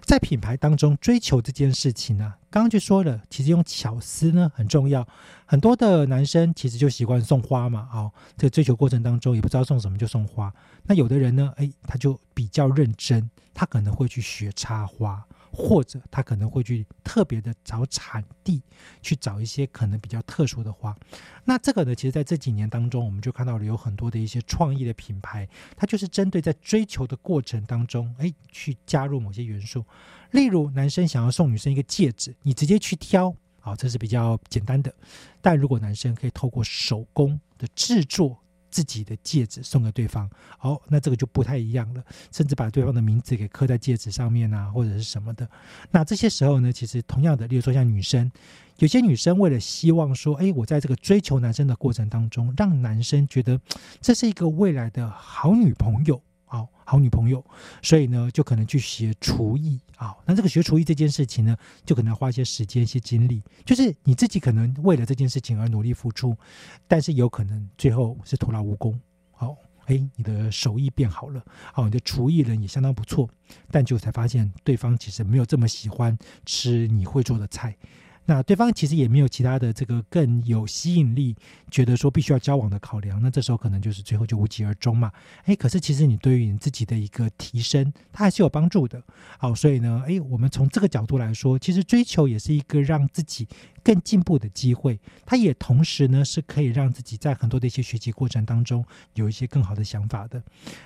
[0.00, 5.06] 在品牌当中追求这件事情呢，刚刚就说了，其实用巧思呢很重要。
[5.46, 10.52] 很多的男生其实就习惯送花嘛，哦，这个追求过程当中也不知道送什么就送花。
[10.82, 15.22] 那有的人呢，哎，他就比较认真，他可能会去学插花。
[15.52, 18.62] 或者他可能会去特别的找产地，
[19.02, 20.96] 去找一些可能比较特殊的花。
[21.44, 29.84] 那这个呢，其实在这几年当中，我们就看到了有很多的一些创意的品牌，它就是针对在追求的过程当中，哎，去加入某些元素。
[30.30, 34.94] 例如，男生想要送女生一个戒指，你直接去挑，好，这是比较简单的。
[35.40, 38.38] 但如果男生可以透过手工的制作，
[38.70, 42.02] 自己的戒指送给对方，哦，那这个就不太一样了，
[42.32, 45.48] 甚至把对方的名字给刻在戒指上面啊，或者是什么的。
[45.90, 48.30] 那这些时候呢，其实同样的，例如说像女生，
[48.78, 53.60] 有些女生为了希望说，哎，我在这个追求男生的过程当中，让男生觉得
[54.00, 56.22] 这是一个未来的好女朋友。
[56.52, 57.44] 好好女朋友，
[57.80, 60.22] 所以呢，就可能去学厨艺好。
[60.24, 63.42] 那这个学厨艺这件事情呢，就可能要花一些时间、一些精力。
[63.66, 66.34] 就是你自己可能为了这件事情而努力付出，
[66.88, 68.98] 但是有可能最后是徒劳无功。
[69.32, 69.54] 好，
[69.86, 71.44] 哎，你的手艺变好了，
[71.74, 73.28] 好，你的厨艺人也相当不错，
[73.70, 77.76] 但就才发现对方其实没有这么喜欢吃你会做的菜。
[78.30, 81.34] 那对方其实也没有其他的这个更有吸引力，
[81.68, 85.10] 觉得说必须要交往的考量，那这时候可能就是最后就无疾而终嘛。
[85.46, 89.02] 哎，可是其实你对于你自己的一个提升，它还是有帮助的。
[89.36, 93.48] 好，所以呢，哎，我们从这个角度来说，其实追求也是一个让自己
[93.82, 95.00] 更进步的机会。
[95.26, 100.40] 它也同时呢是可以让自己在很多的一些学习过程当中有一些更好的想法的。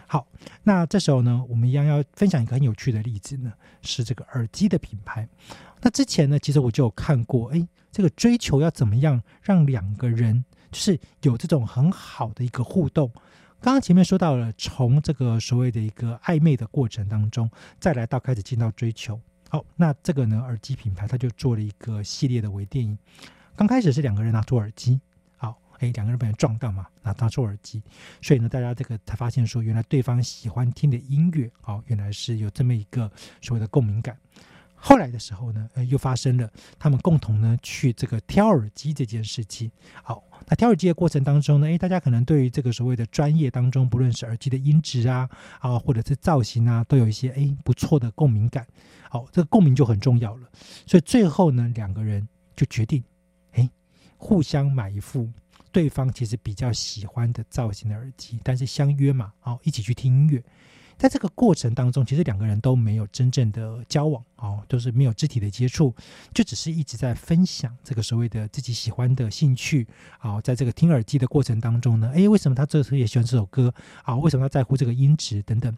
[0.07, 0.27] 好，
[0.63, 5.29] 那这时候呢，我们一样要分享一个很有趣的例子呢，是这个耳机的品牌。
[5.85, 13.13] 那之前呢，其实我就有看过，哎，这个追求要怎么样让两个人就是有这种很好的一个互动。
[13.61, 19.21] 刚刚前面说到了，从这个所谓的一个暧昧的过程当中，再来到开始进到追求。
[19.51, 22.99] 好，那这个呢，耳机品牌它就做了一个系列的微电影。
[23.55, 24.99] 刚开始是两个人拿出耳机，
[25.37, 27.83] 好，哎，两个人被人撞到嘛，拿拿出耳机，
[28.23, 33.13] 所以呢，大家这个才发现说，原来对方喜欢听的音乐，哦，原来是有这么一个
[33.43, 34.17] 所谓的共鸣感。
[34.87, 36.47] 后来的时候呢，呃，又发生了
[36.79, 39.71] 他们共同呢去这个挑耳机这件事情。
[40.03, 45.27] 好，那挑耳机的过程当中呢，诶，大家可能对于这个所谓的专业当中，不论是耳机的音质啊，
[45.59, 48.67] 啊，或者是造型啊，都有一些诶不错的共鸣感。
[49.09, 50.47] 好，这个共鸣就很重要了。
[50.87, 53.03] 所以最后呢，两个人就决定，
[53.53, 53.71] 诶，
[54.19, 55.33] 互相买一副
[55.73, 60.45] 对方其实比较喜欢的造型的耳机，但是相约嘛，好，一起去听音乐。
[60.97, 65.95] 在这个过程当中，其实两个人都没有真正的交往哦，都是没有肢体的接触，
[66.33, 69.87] 就只是一直在分享这个所谓的自己喜欢的兴趣
[70.19, 70.41] 啊。
[70.41, 74.17] 在这个听耳机的过程当中呢，诶，为什么他这时候也喜欢这首歌啊？
[74.17, 75.77] 为什么他在乎这个音质等等？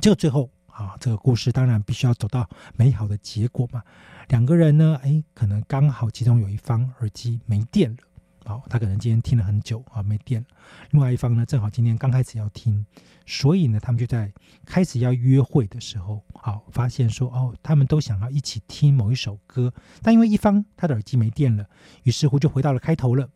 [0.00, 3.82] 就最后啊，这个故事当然必须要走到美好的结果嘛。
[4.28, 7.96] 两个人呢，诶，可能刚好其中有一方耳机没电了。
[8.44, 10.46] 好，他可能今天听了很久啊，没电了。
[10.90, 12.84] 另外一方呢，正好今天刚开始要听，
[13.26, 14.32] 所以呢，他们就在
[14.64, 19.72] 开始要约会的时候，好，发现说哦，他们都想要一起听某一首歌，
[20.02, 21.66] 但因为一方他的耳机没电了，
[22.04, 23.28] 于是乎就回到了开头了。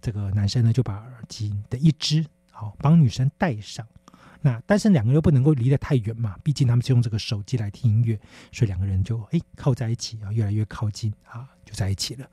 [0.00, 3.86] 这个男生呢，就把耳机的一只好帮女生戴上。
[4.44, 8.18] 那但是两个人又不能够离得太远嘛，毕竟他们是用这个手机来听音乐，
[8.50, 12.28] 所以两个人就哎靠在一起啊，越来越靠近啊，就在一起了。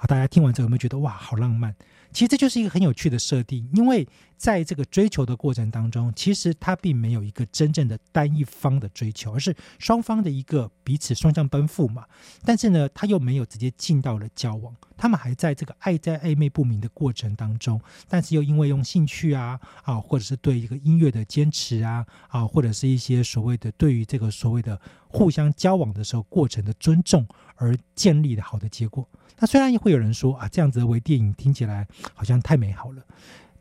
[0.00, 1.74] 好，大家听完之后有没有觉得哇，好浪漫？
[2.10, 12.06] 其实这就是一个很有趣的设定，因为在这个追求的过程当中，其实它并没有一个真正的单一方的追求，而是双方的一个彼此双向奔赴嘛。
[12.46, 17.78] 但是呢，他又没有直接进到了交往，他们还在这个爱在暧昧不明的过程当中，
[18.08, 27.26] 但是又因为用兴趣啊啊，或者是对一个音乐的坚持啊啊，或者是一些所谓的对于这个所谓的互相交往的时候过程的尊重
[27.60, 29.06] 而建立的好的结果。
[29.38, 33.02] 那虽然会有人说啊，这样子的微电影听起来好像太美好了，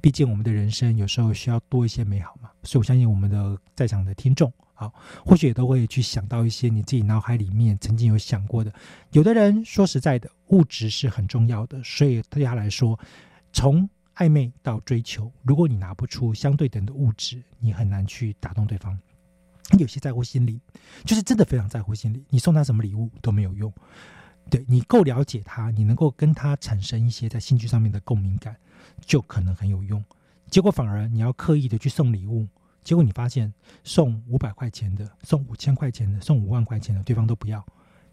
[0.01, 2.49] 毕竟我们的人生有时候需要多一些美好嘛。
[2.63, 4.91] 所以我相信我们的在场的听众啊，
[5.25, 8.73] 或许也都会去想到一些你自己脑海里面曾经有想过的。
[9.11, 12.97] 有的人说实在的，物质是很重要的，所以对他来说，
[13.51, 18.97] 从暧昧到追求，如果你拿不出相对等的物质，你很难去打动对方。
[19.77, 20.59] 有些在乎心理，
[21.05, 23.71] 就是真的非常在乎心理，你送他什么礼物都没有用。
[24.49, 28.55] 对你够了解他，你能够跟他产生一些在兴趣上面的共鸣感，
[29.05, 30.03] 就可能很有用。
[30.49, 32.47] 结果反而你要刻意的去送礼物，
[32.83, 33.53] 结果你发现
[33.83, 37.63] 送五百块钱的、送五千块钱的、送五万块钱的，对方都不要，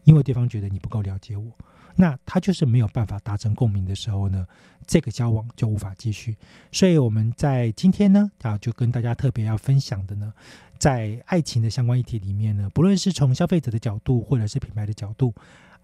[0.04, 1.50] 因为对方觉得你不够了解我。
[1.98, 4.46] 那他就是没有办法达成共鸣的时候呢，
[4.86, 6.36] 这个交往就无法继续。
[6.70, 10.30] 所以我们在今天呢，啊，就跟大家特别要分享的呢，
[10.78, 15.34] 在爱情的相关议题里面呢，不论是从消费者的角度，或者是品牌的角度。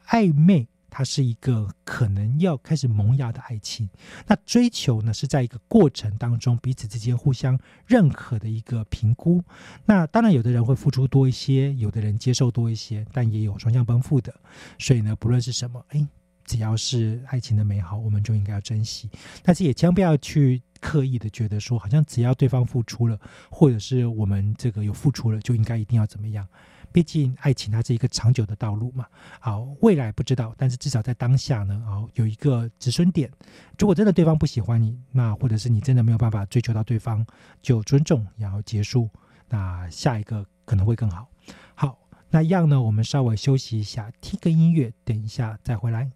[0.09, 3.89] 暧昧，它是一个可能要开始萌芽的爱情。
[4.27, 9.43] 那追求呢，是在一个过程当中彼此之间互相认可的一个评估。
[9.87, 14.35] 那当然，有的人会付出多一些，有的人接受多一些，但也有双向奔赴的。
[14.79, 16.07] 所以呢，不论是什么，哎，
[16.53, 19.09] 只要是爱情的美好，我们就应该要珍惜。
[19.43, 23.19] 但是也千万不要去刻意的觉得说，好像只要对方付出了，
[23.51, 26.47] 或者是我们这个有付出了，就应该一定要怎么样。
[26.93, 29.07] 毕竟爱情它是一个长久的道路嘛，
[29.41, 33.31] 好，未来不知道，但是至少在当下呢，哦，有一个止损点。
[33.79, 37.27] 如果真的对方不喜欢你，那或者是你真的没有办法追求到对方，
[37.63, 39.09] 就尊重，然后结束。
[39.49, 41.27] 那下一个可能会更好。
[41.75, 41.99] 好，
[42.29, 46.11] 那样呢，我们稍微休息一下，听个音乐，等一下再回来。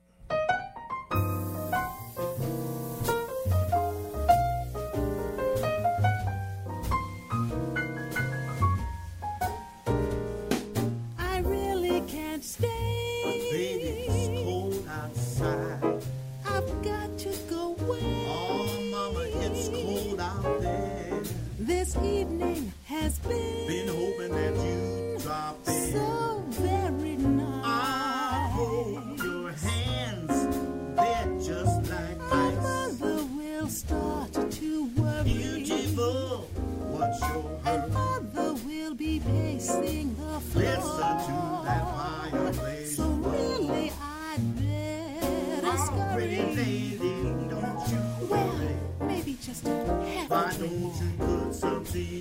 [1.10, 1.55] Bye.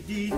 [0.08, 0.34] dit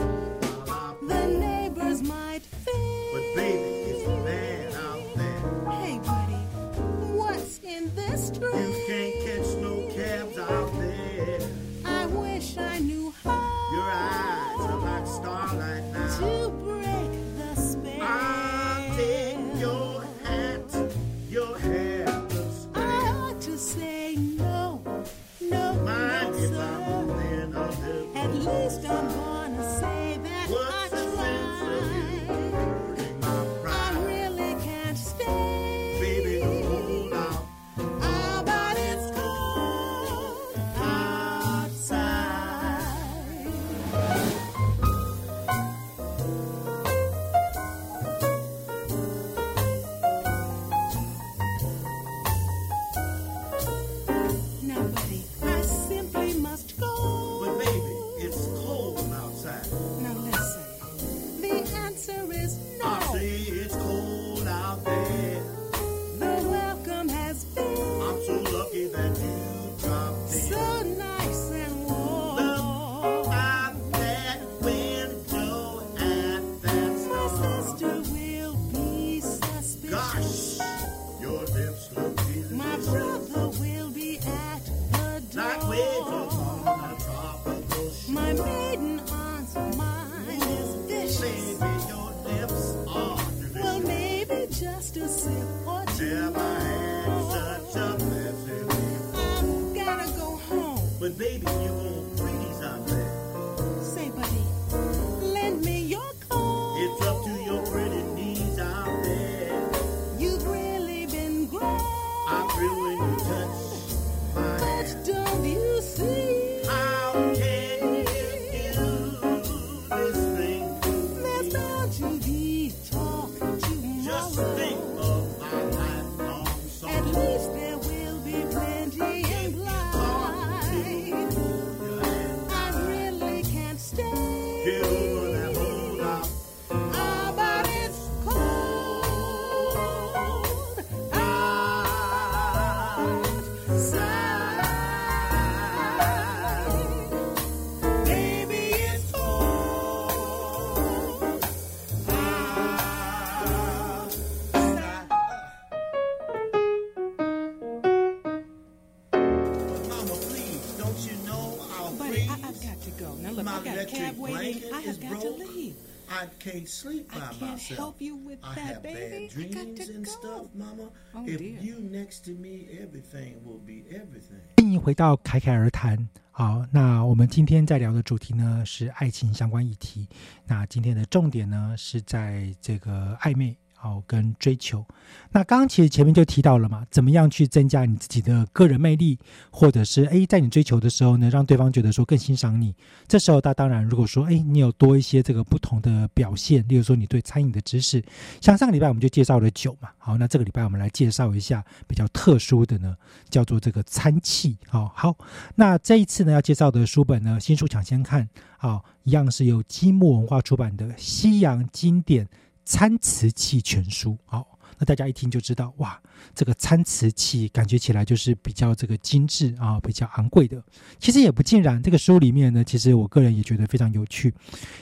[166.48, 167.78] can't sleep I by can't myself.
[167.78, 169.28] help you with I that, have baby.
[169.28, 170.12] bad I got dreams to and go.
[170.12, 170.90] stuff, Mama.
[171.14, 171.60] Oh, if dear.
[171.60, 174.42] you next to me, everything will be everything.
[174.58, 176.08] 欢迎回到侃侃而谈。
[176.32, 180.08] 好，那我们今天在聊的主题呢是爱情相关议题。
[180.46, 183.58] 那今天的重点呢是在这个暧昧。
[183.80, 184.84] 好，跟追求。
[185.32, 189.20] 那刚刚其实前面就提到了嘛，怎么样去增加你自己的个人魅力，
[189.52, 192.74] 或者是诶，在你追求的时候呢，让对方觉得说更欣赏你。
[193.08, 198.04] 这时候，他当然如果说诶，你有多一些这个不同的表现，例如说你对餐饮的知识，
[198.42, 199.90] 像上个礼拜我们就介绍了酒嘛。
[200.00, 202.96] 好，那这个礼拜我们来介绍一下比较特殊的呢，
[203.30, 204.58] 叫做这个餐器。
[204.68, 205.16] 好，好，
[205.56, 208.28] 那这一次呢要介绍的书本呢，新书抢先看。
[208.58, 212.28] 好，一样是由积木文化出版的《西洋经典
[212.68, 214.12] 餐瓷器全书》。
[214.26, 215.98] 好，那大家一听就知道，哇，
[216.36, 220.62] 这个餐瓷器感觉起来就是比较这个精致啊，比较昂贵的。
[221.00, 224.34] 其实也不尽然，这个书里面呢，其实我个人也觉得非常有趣，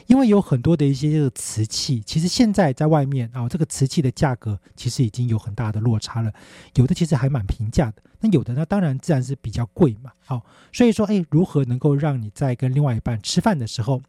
[0.08, 6.34] 因为有很多的一些这个瓷器，其实现在在外面啊，这个瓷器的价格其实已经有很大的落差了，
[6.74, 10.12] 有的其实还蛮平价的，那有的呢，当然自然是比较贵嘛。
[10.26, 14.02] 好，所以说，哎，如何能够让你在跟另外一半吃饭的时候，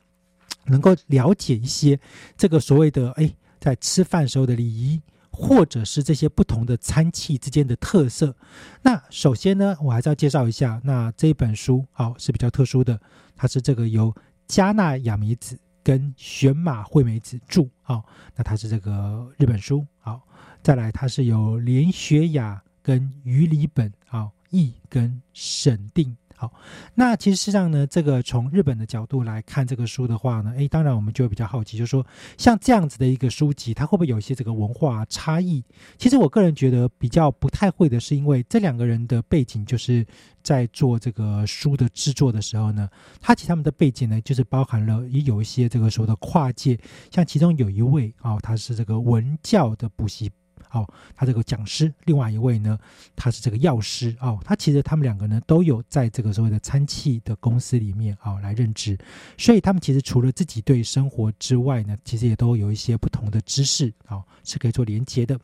[0.64, 2.01] 能够了解一些
[2.39, 3.33] 这个所谓的哎，
[3.67, 5.03] 在吃饭时候的礼仪。
[5.39, 8.35] 或者是这些不同的餐器之间的特色。
[8.81, 12.99] 那首先呢，我还是要介绍一下，那这一本书好、是比较特殊的，
[13.37, 14.14] 它是这个由
[14.49, 18.03] 加纳雅美子跟玄马惠美子著，好、
[18.35, 20.27] 那它是这个日本书，好、
[20.62, 26.17] 再来它是由连雪雅跟于里本好译跟审定。
[26.39, 26.53] 好，
[26.95, 32.07] 那其实事实上呢，这个从日本的角度来看这个书的话呢，诶，当然我们就会比较好奇，就是说
[32.37, 35.64] 像这样子的一个书籍，它会不会有一些这个文化差异？
[35.97, 40.07] 其实我个人觉得比较不太会的是，因为这两个人的背景就是
[40.43, 46.78] 在做这个书的制作的时候呢，他其实他们的背景呢，就是包含了也有一些这个所谓的跨界，
[47.11, 50.30] 像其中有一位哦，他是这个文教的补习。
[50.71, 52.79] 哦，他这个讲师，另外一位呢，
[53.14, 58.99] 他是这个药师哦，他其实他们两个呢都有在这个所谓的餐器的公司里面哦来任职，
[59.39, 65.39] 所以他们其实除了自己对生活之外呢，其实也都有一些不同的知识哦是可以做连接的。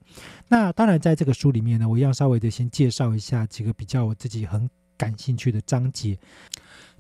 [0.49, 6.19] 那当然，在这个书里面呢，我一样稍微的先介绍一下几个比较我自己很感兴趣的章节。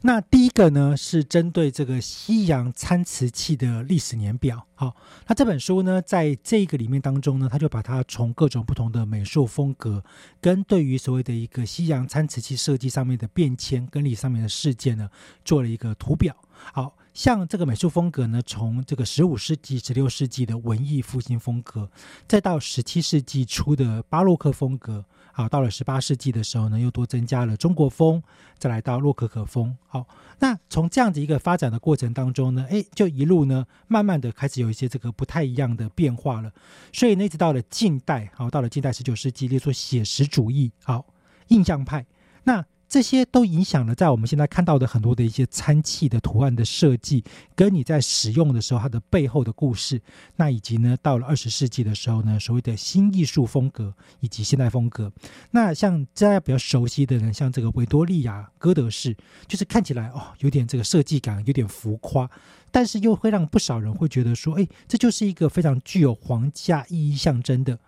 [0.04, 4.66] 那第一个呢，是针对这个西洋餐瓷器的历史年表。
[4.74, 4.96] 好，
[5.28, 10.02] 那这本书呢，在这个里面当中呢，他就把它从各种不同的美术风格，
[10.40, 15.08] 跟对于所谓的一个西洋餐瓷器设计上面的变迁跟历史上面的事件呢，
[15.44, 16.34] 做了一个图表。
[16.72, 21.88] 好像这个美术风格呢，从这个十五世纪、十六世纪的文艺复兴风格，
[22.26, 25.04] 再到十七世纪初的巴洛克风格。
[25.32, 28.22] 好，到了十八世纪的时候呢，又多增加了中国风，
[28.58, 29.76] 再来到洛可可风。
[29.88, 30.06] 好，
[30.38, 36.52] 那从这样子一个发展的过程当中呢，哎，就一路呢，慢慢的开始有一些这个不太一样的变化了。
[36.92, 41.06] 所以呢，一直到了近代，好，到了近代十九世纪，例如说写实主义，好，
[41.48, 42.06] 印象派，
[42.44, 42.64] 那。
[42.92, 47.24] 这些都影响了在我们现在看到的很多的一些餐器的图案的设计，
[47.54, 49.98] 跟你在使用的时候它的背后的故事。
[50.36, 55.10] 那以及呢，到了二十世纪的时候呢，所谓的新艺术风格以及现代风格。
[55.52, 59.16] 那像大家比较熟悉的呢，像这个维多利亚哥德式，
[59.48, 62.30] 就是看起来哦，有点这个设计感，有点浮夸，
[62.70, 67.78] 但是又会让不少人会觉得说，哎，这就是一个非常具有皇家意义象征的。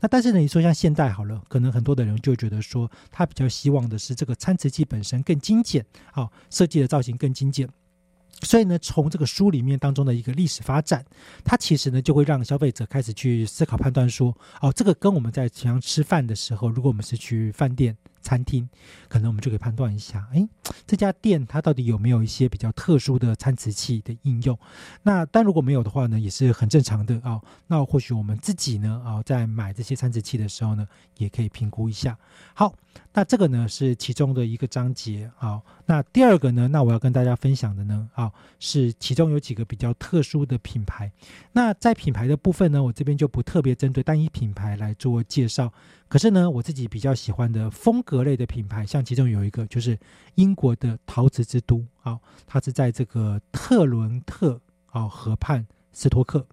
[0.00, 7.68] 那但是呢，你说像现代好了，可能很多的人就觉得说，他比较希望的是这个餐瓷器本身更精简，好、设计的造型更精简。
[8.42, 11.04] 所以呢，从这个书里面当中的一个历史发展，
[11.44, 18.68] 它其实呢就会让消费者开始去思考判断说，哦，这个跟我们在平常吃饭的时候，如果我们是去饭店、餐厅，
[19.08, 20.48] 可能我们就可以判断一下，诶，
[20.86, 24.58] 这家店它到底有没有一些比较特殊的餐瓷器的应用？
[25.02, 32.16] 那但如果没有的话呢，也是很正常的啊、那或许我们自己呢，啊、在买这些餐瓷器的时候呢，也可以评估一下。
[32.54, 32.74] 好，
[33.12, 35.30] 那这个呢是其中的一个章节。
[35.36, 41.10] 好，那第二个呢，那我要跟大家分享的呢，啊，是其中有几个比较特殊的品牌。
[41.52, 45.72] 那在品牌的部分呢，我这边就不特别针对单一品牌来做介绍。
[46.08, 49.98] 可是呢，我自己比较喜欢的风格类的品牌，像其中有一个就是
[50.36, 54.58] 英国的陶瓷之都，啊，它是在这个特伦特
[54.90, 55.66] 啊河畔。
[55.98, 56.46] 斯托克，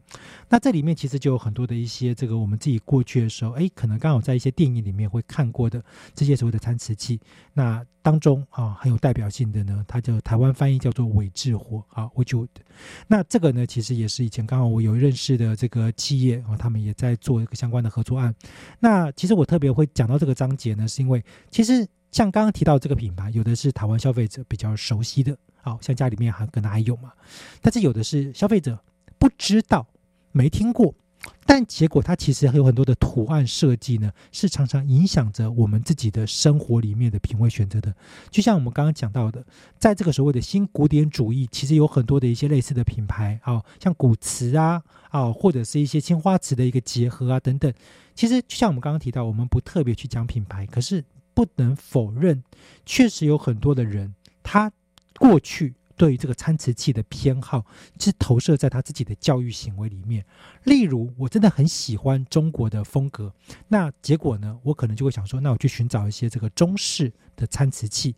[0.50, 5.84] 那这里面其实就有很多的一些这个我们自己过去的时候，哎，可能刚好在一些电影里面会看过的
[6.16, 7.20] 这些所谓的餐瓷器。
[7.54, 12.62] 那当中啊很有代表性的呢，它叫台湾翻译叫做伟智火啊 w i c h w o o d
[13.08, 18.34] 那这个呢，其实也是以前刚好我有认识的这个企业啊，他们也在做一个相关的合作案。
[18.80, 21.88] 那其实我特别会讲到这个章节呢，是因为其实。
[22.12, 27.12] 像刚刚提到这个品牌，有的是台湾消费者比较熟悉的，好像家里面还可能还有嘛，
[27.62, 28.80] 但是有的是消费者
[29.26, 29.88] 不知道、
[30.32, 30.94] 没听过。
[31.48, 37.92] 但结果，它其实还有很多的图案设计呢，是常常影响着我们自己的生活里面的品味选择的。
[38.30, 39.44] 就像我们刚刚讲到的，
[39.80, 47.74] 在这个所谓的新古典主义，其实有很多的一些类似的品牌啊，像古瓷啊，啊，或者是一些青花瓷的一个结合啊等等。
[48.14, 51.04] 其实就像我们刚刚提到，我们不特别去讲品牌，可是
[51.34, 52.44] 不能否认，
[52.86, 54.14] 确实有很多的人，
[54.44, 54.72] 他
[55.18, 55.74] 过去。
[55.96, 57.66] 对于这个餐瓷器的偏好，
[58.00, 60.26] 是投射在他自己的教育行为里面。
[60.64, 63.34] 例如，我真的很喜欢中国的风格，
[63.68, 68.16] 那结果呢，我可能就会想说，那我去寻找一些这个中式的餐瓷器。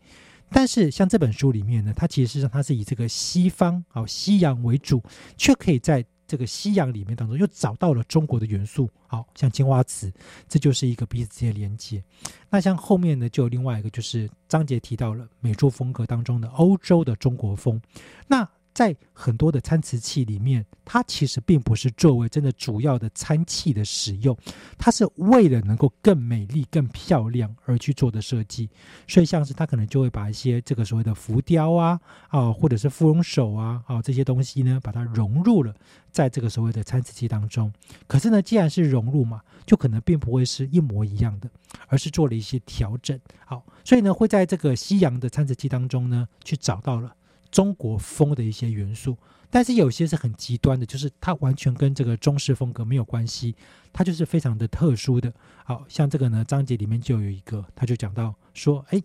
[0.50, 5.02] 但是，像这本书里面呢，它其实是它是以这个西方啊西洋为主，
[5.38, 6.06] 却可以在。
[6.28, 10.12] 这个西洋里面当中又找到了中国的元素，好像青花瓷，
[10.48, 12.04] 这就是一个彼此之间连接。
[12.50, 17.82] 那像后面呢，就有另外一个，就是张杰提到了美术风格当中的欧洲的中国风。
[18.28, 18.48] 那
[18.78, 24.38] 在很多的餐瓷器里面，它其实并不是作为真的主要的餐器的使用，
[24.78, 28.70] 它是为了能够更美丽、更漂亮而去做的设计。
[29.08, 35.74] 所以，像是它可能就会把一些这个所谓的浮雕啊，啊，或者是芙蓉手啊，啊这些东西呢，把它融入了
[36.12, 37.74] 在这个所谓的餐瓷器当中。
[38.06, 41.50] 可是呢，既然是融入嘛，就可能并不会是一模一样的，
[41.88, 43.20] 而是做了一些调整。
[43.44, 47.16] 好，所以呢，会在这个西洋的餐瓷器当中呢，去找到了。
[47.52, 49.18] 中国风的一些元素，
[49.50, 53.56] 但是有些是很极端的，就是它完全跟这个中式风格没有关系，
[53.92, 55.34] 它就是非常的特殊的。
[55.66, 59.02] 好像这个呢，章节里面就有一个，他就讲到说，哎，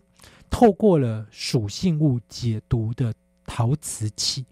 [0.50, 3.14] 透过了属性物解读的。
[3.44, 4.44] 陶瓷器，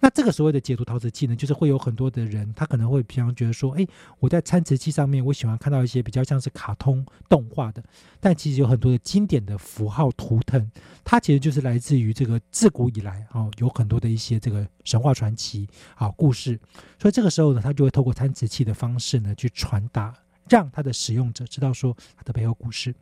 [0.00, 3.86] 那这个所谓的解读陶瓷器呢，就是会有很多的人，他可能会平常觉得说，哎，
[4.18, 7.82] 我在餐瓷器上面，我喜欢看到一些比较像是卡通动画的，
[8.18, 10.70] 但其实有很多的经典的符号图腾，
[11.04, 16.58] 它其实就是来自于这个自古以来啊，有很多的一些这个神话传奇啊故事，
[16.98, 20.14] 所以这个时候呢，他就会透过餐瓷器的方式呢，去传达，
[20.48, 22.94] 让他的使用者知道说它的背后故事。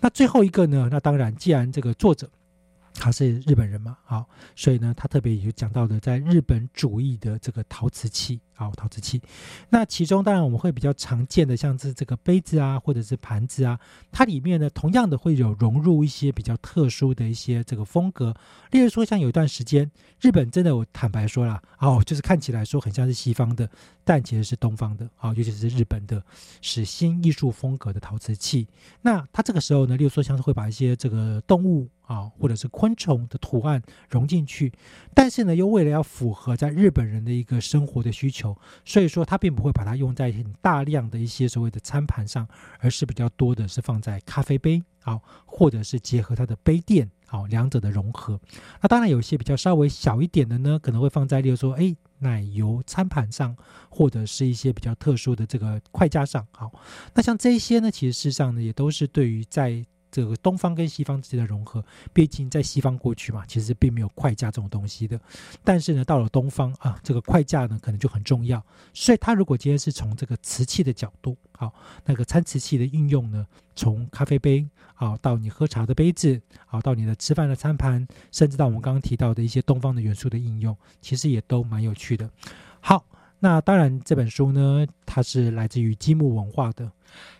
[0.00, 2.30] 那最后一个呢，那当然，既然这个作者。
[2.98, 9.20] 他是日本人嘛，好，所以呢，他特别也就讲到的，在日本主义的这个陶瓷器，好，陶瓷器，
[9.68, 13.78] 那其中当然我们会比较常见的，像是这个杯子啊，或者是盘子啊，
[14.10, 18.34] 它里面呢，同样的会有融入一些比较特殊的一些这个风格，
[18.70, 19.90] 例如说，像有一段时间，
[20.20, 23.68] 日本真的，我坦白说了，哦，就是看起来说很像是西方的，
[24.04, 26.22] 但其实是东方的，啊，尤其是日本的，
[26.62, 28.66] 是新艺术风格的陶瓷器，
[29.02, 31.88] 那它这个时候呢，例如说，像是会把一些这个动物。
[32.06, 34.72] 啊，或者是昆虫的图案融进去，
[35.14, 42.46] 但是呢，又为了要符合在日本人的一个生活的需求，所以说它并不会把它用在很大量的一些所谓的餐盘上，
[42.78, 48.40] 而是比较多的是放在咖啡杯啊，或者是结合它的杯垫啊，两者的融合。
[48.80, 53.56] 那当然有一些比较稍微小一点的呢，可能会放在例如说，哎，奶油餐盘上，
[53.90, 56.46] 或者是一些比较特殊的这个筷架上。
[56.52, 56.70] 好，
[57.14, 59.84] 那像这些呢，其实事实上呢，也都是对于在
[60.16, 65.20] 这个东方跟西方之间的融合，毕竟在西方过去嘛，其实并没有筷架这种东西的。
[65.62, 68.64] 但是呢，到了东方啊，这个筷架呢可能就很重要。
[68.94, 71.70] 所以，他如果今天是从这个瓷器的角度，好，
[72.06, 82.30] 那个餐瓷器的应用呢，从咖啡杯啊，到你喝茶的杯子，啊，到你的吃饭的餐盘，甚至到我们刚刚提到的一些东方的元素的应用，其实也都蛮有趣的。
[82.80, 83.04] 好，
[83.38, 86.90] 那当然这本书呢，它是来自于积木文化的。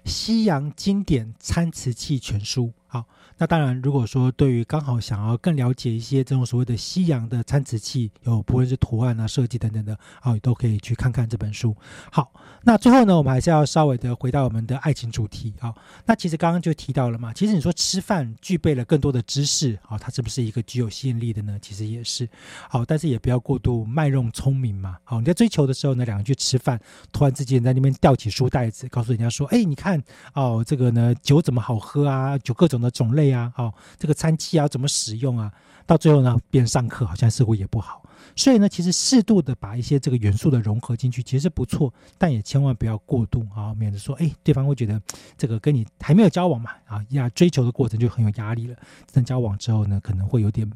[0.05, 3.05] 西洋经典参瓷器全书，好。
[3.39, 11.77] 那当然，如果说对于刚好想要更了解一些这种所谓的西洋的餐瓷器，有不论是图案啊、设计等等的，好，都可以去看看这本书。
[12.11, 12.33] 好，
[12.63, 15.53] 那最后呢，我们还是要稍微的回到我们的爱情主题。
[15.61, 15.75] 好，
[16.07, 21.59] 那其实刚刚就提到了嘛，其实你说吃饭具备了更多的知识，好，它是不是一个具有吸引力的呢？
[21.61, 22.27] 其实也是。
[22.71, 24.97] 好，但是也不要过度卖弄聪明嘛。
[25.05, 26.81] 好，你在追求的时候呢，两个人去吃饭，
[27.13, 32.39] 突然之间在那边吊起书袋子，告诉人家说：“哎，你看哦，这个呢酒怎么好喝啊？
[32.39, 35.53] 酒各种的种类。”啊，好，这个餐器要怎么使用啊？
[35.85, 38.03] 到最后呢，边上课好像似乎也不好。
[38.35, 45.01] 所以呢，其实适度的把一些这个元素的融合进去，其实不错，但也千万不要过度啊，免得说，哎，对方会觉得
[45.39, 48.77] 这个跟你还没有交往嘛，啊，呀，追求的过程就很有压力了。
[49.13, 50.69] 等交往之后呢，可能会有点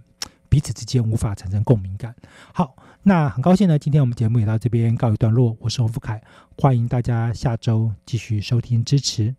[0.49, 2.15] 彼此之间无法产生共鸣感。
[2.55, 5.57] 好，那很高兴呢，今天我们节目也到这边告一段落。
[5.61, 6.23] 我是洪福凯，
[6.57, 9.35] 欢迎大家下周继续收听支持，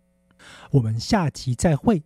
[0.70, 2.02] 我们下期再会。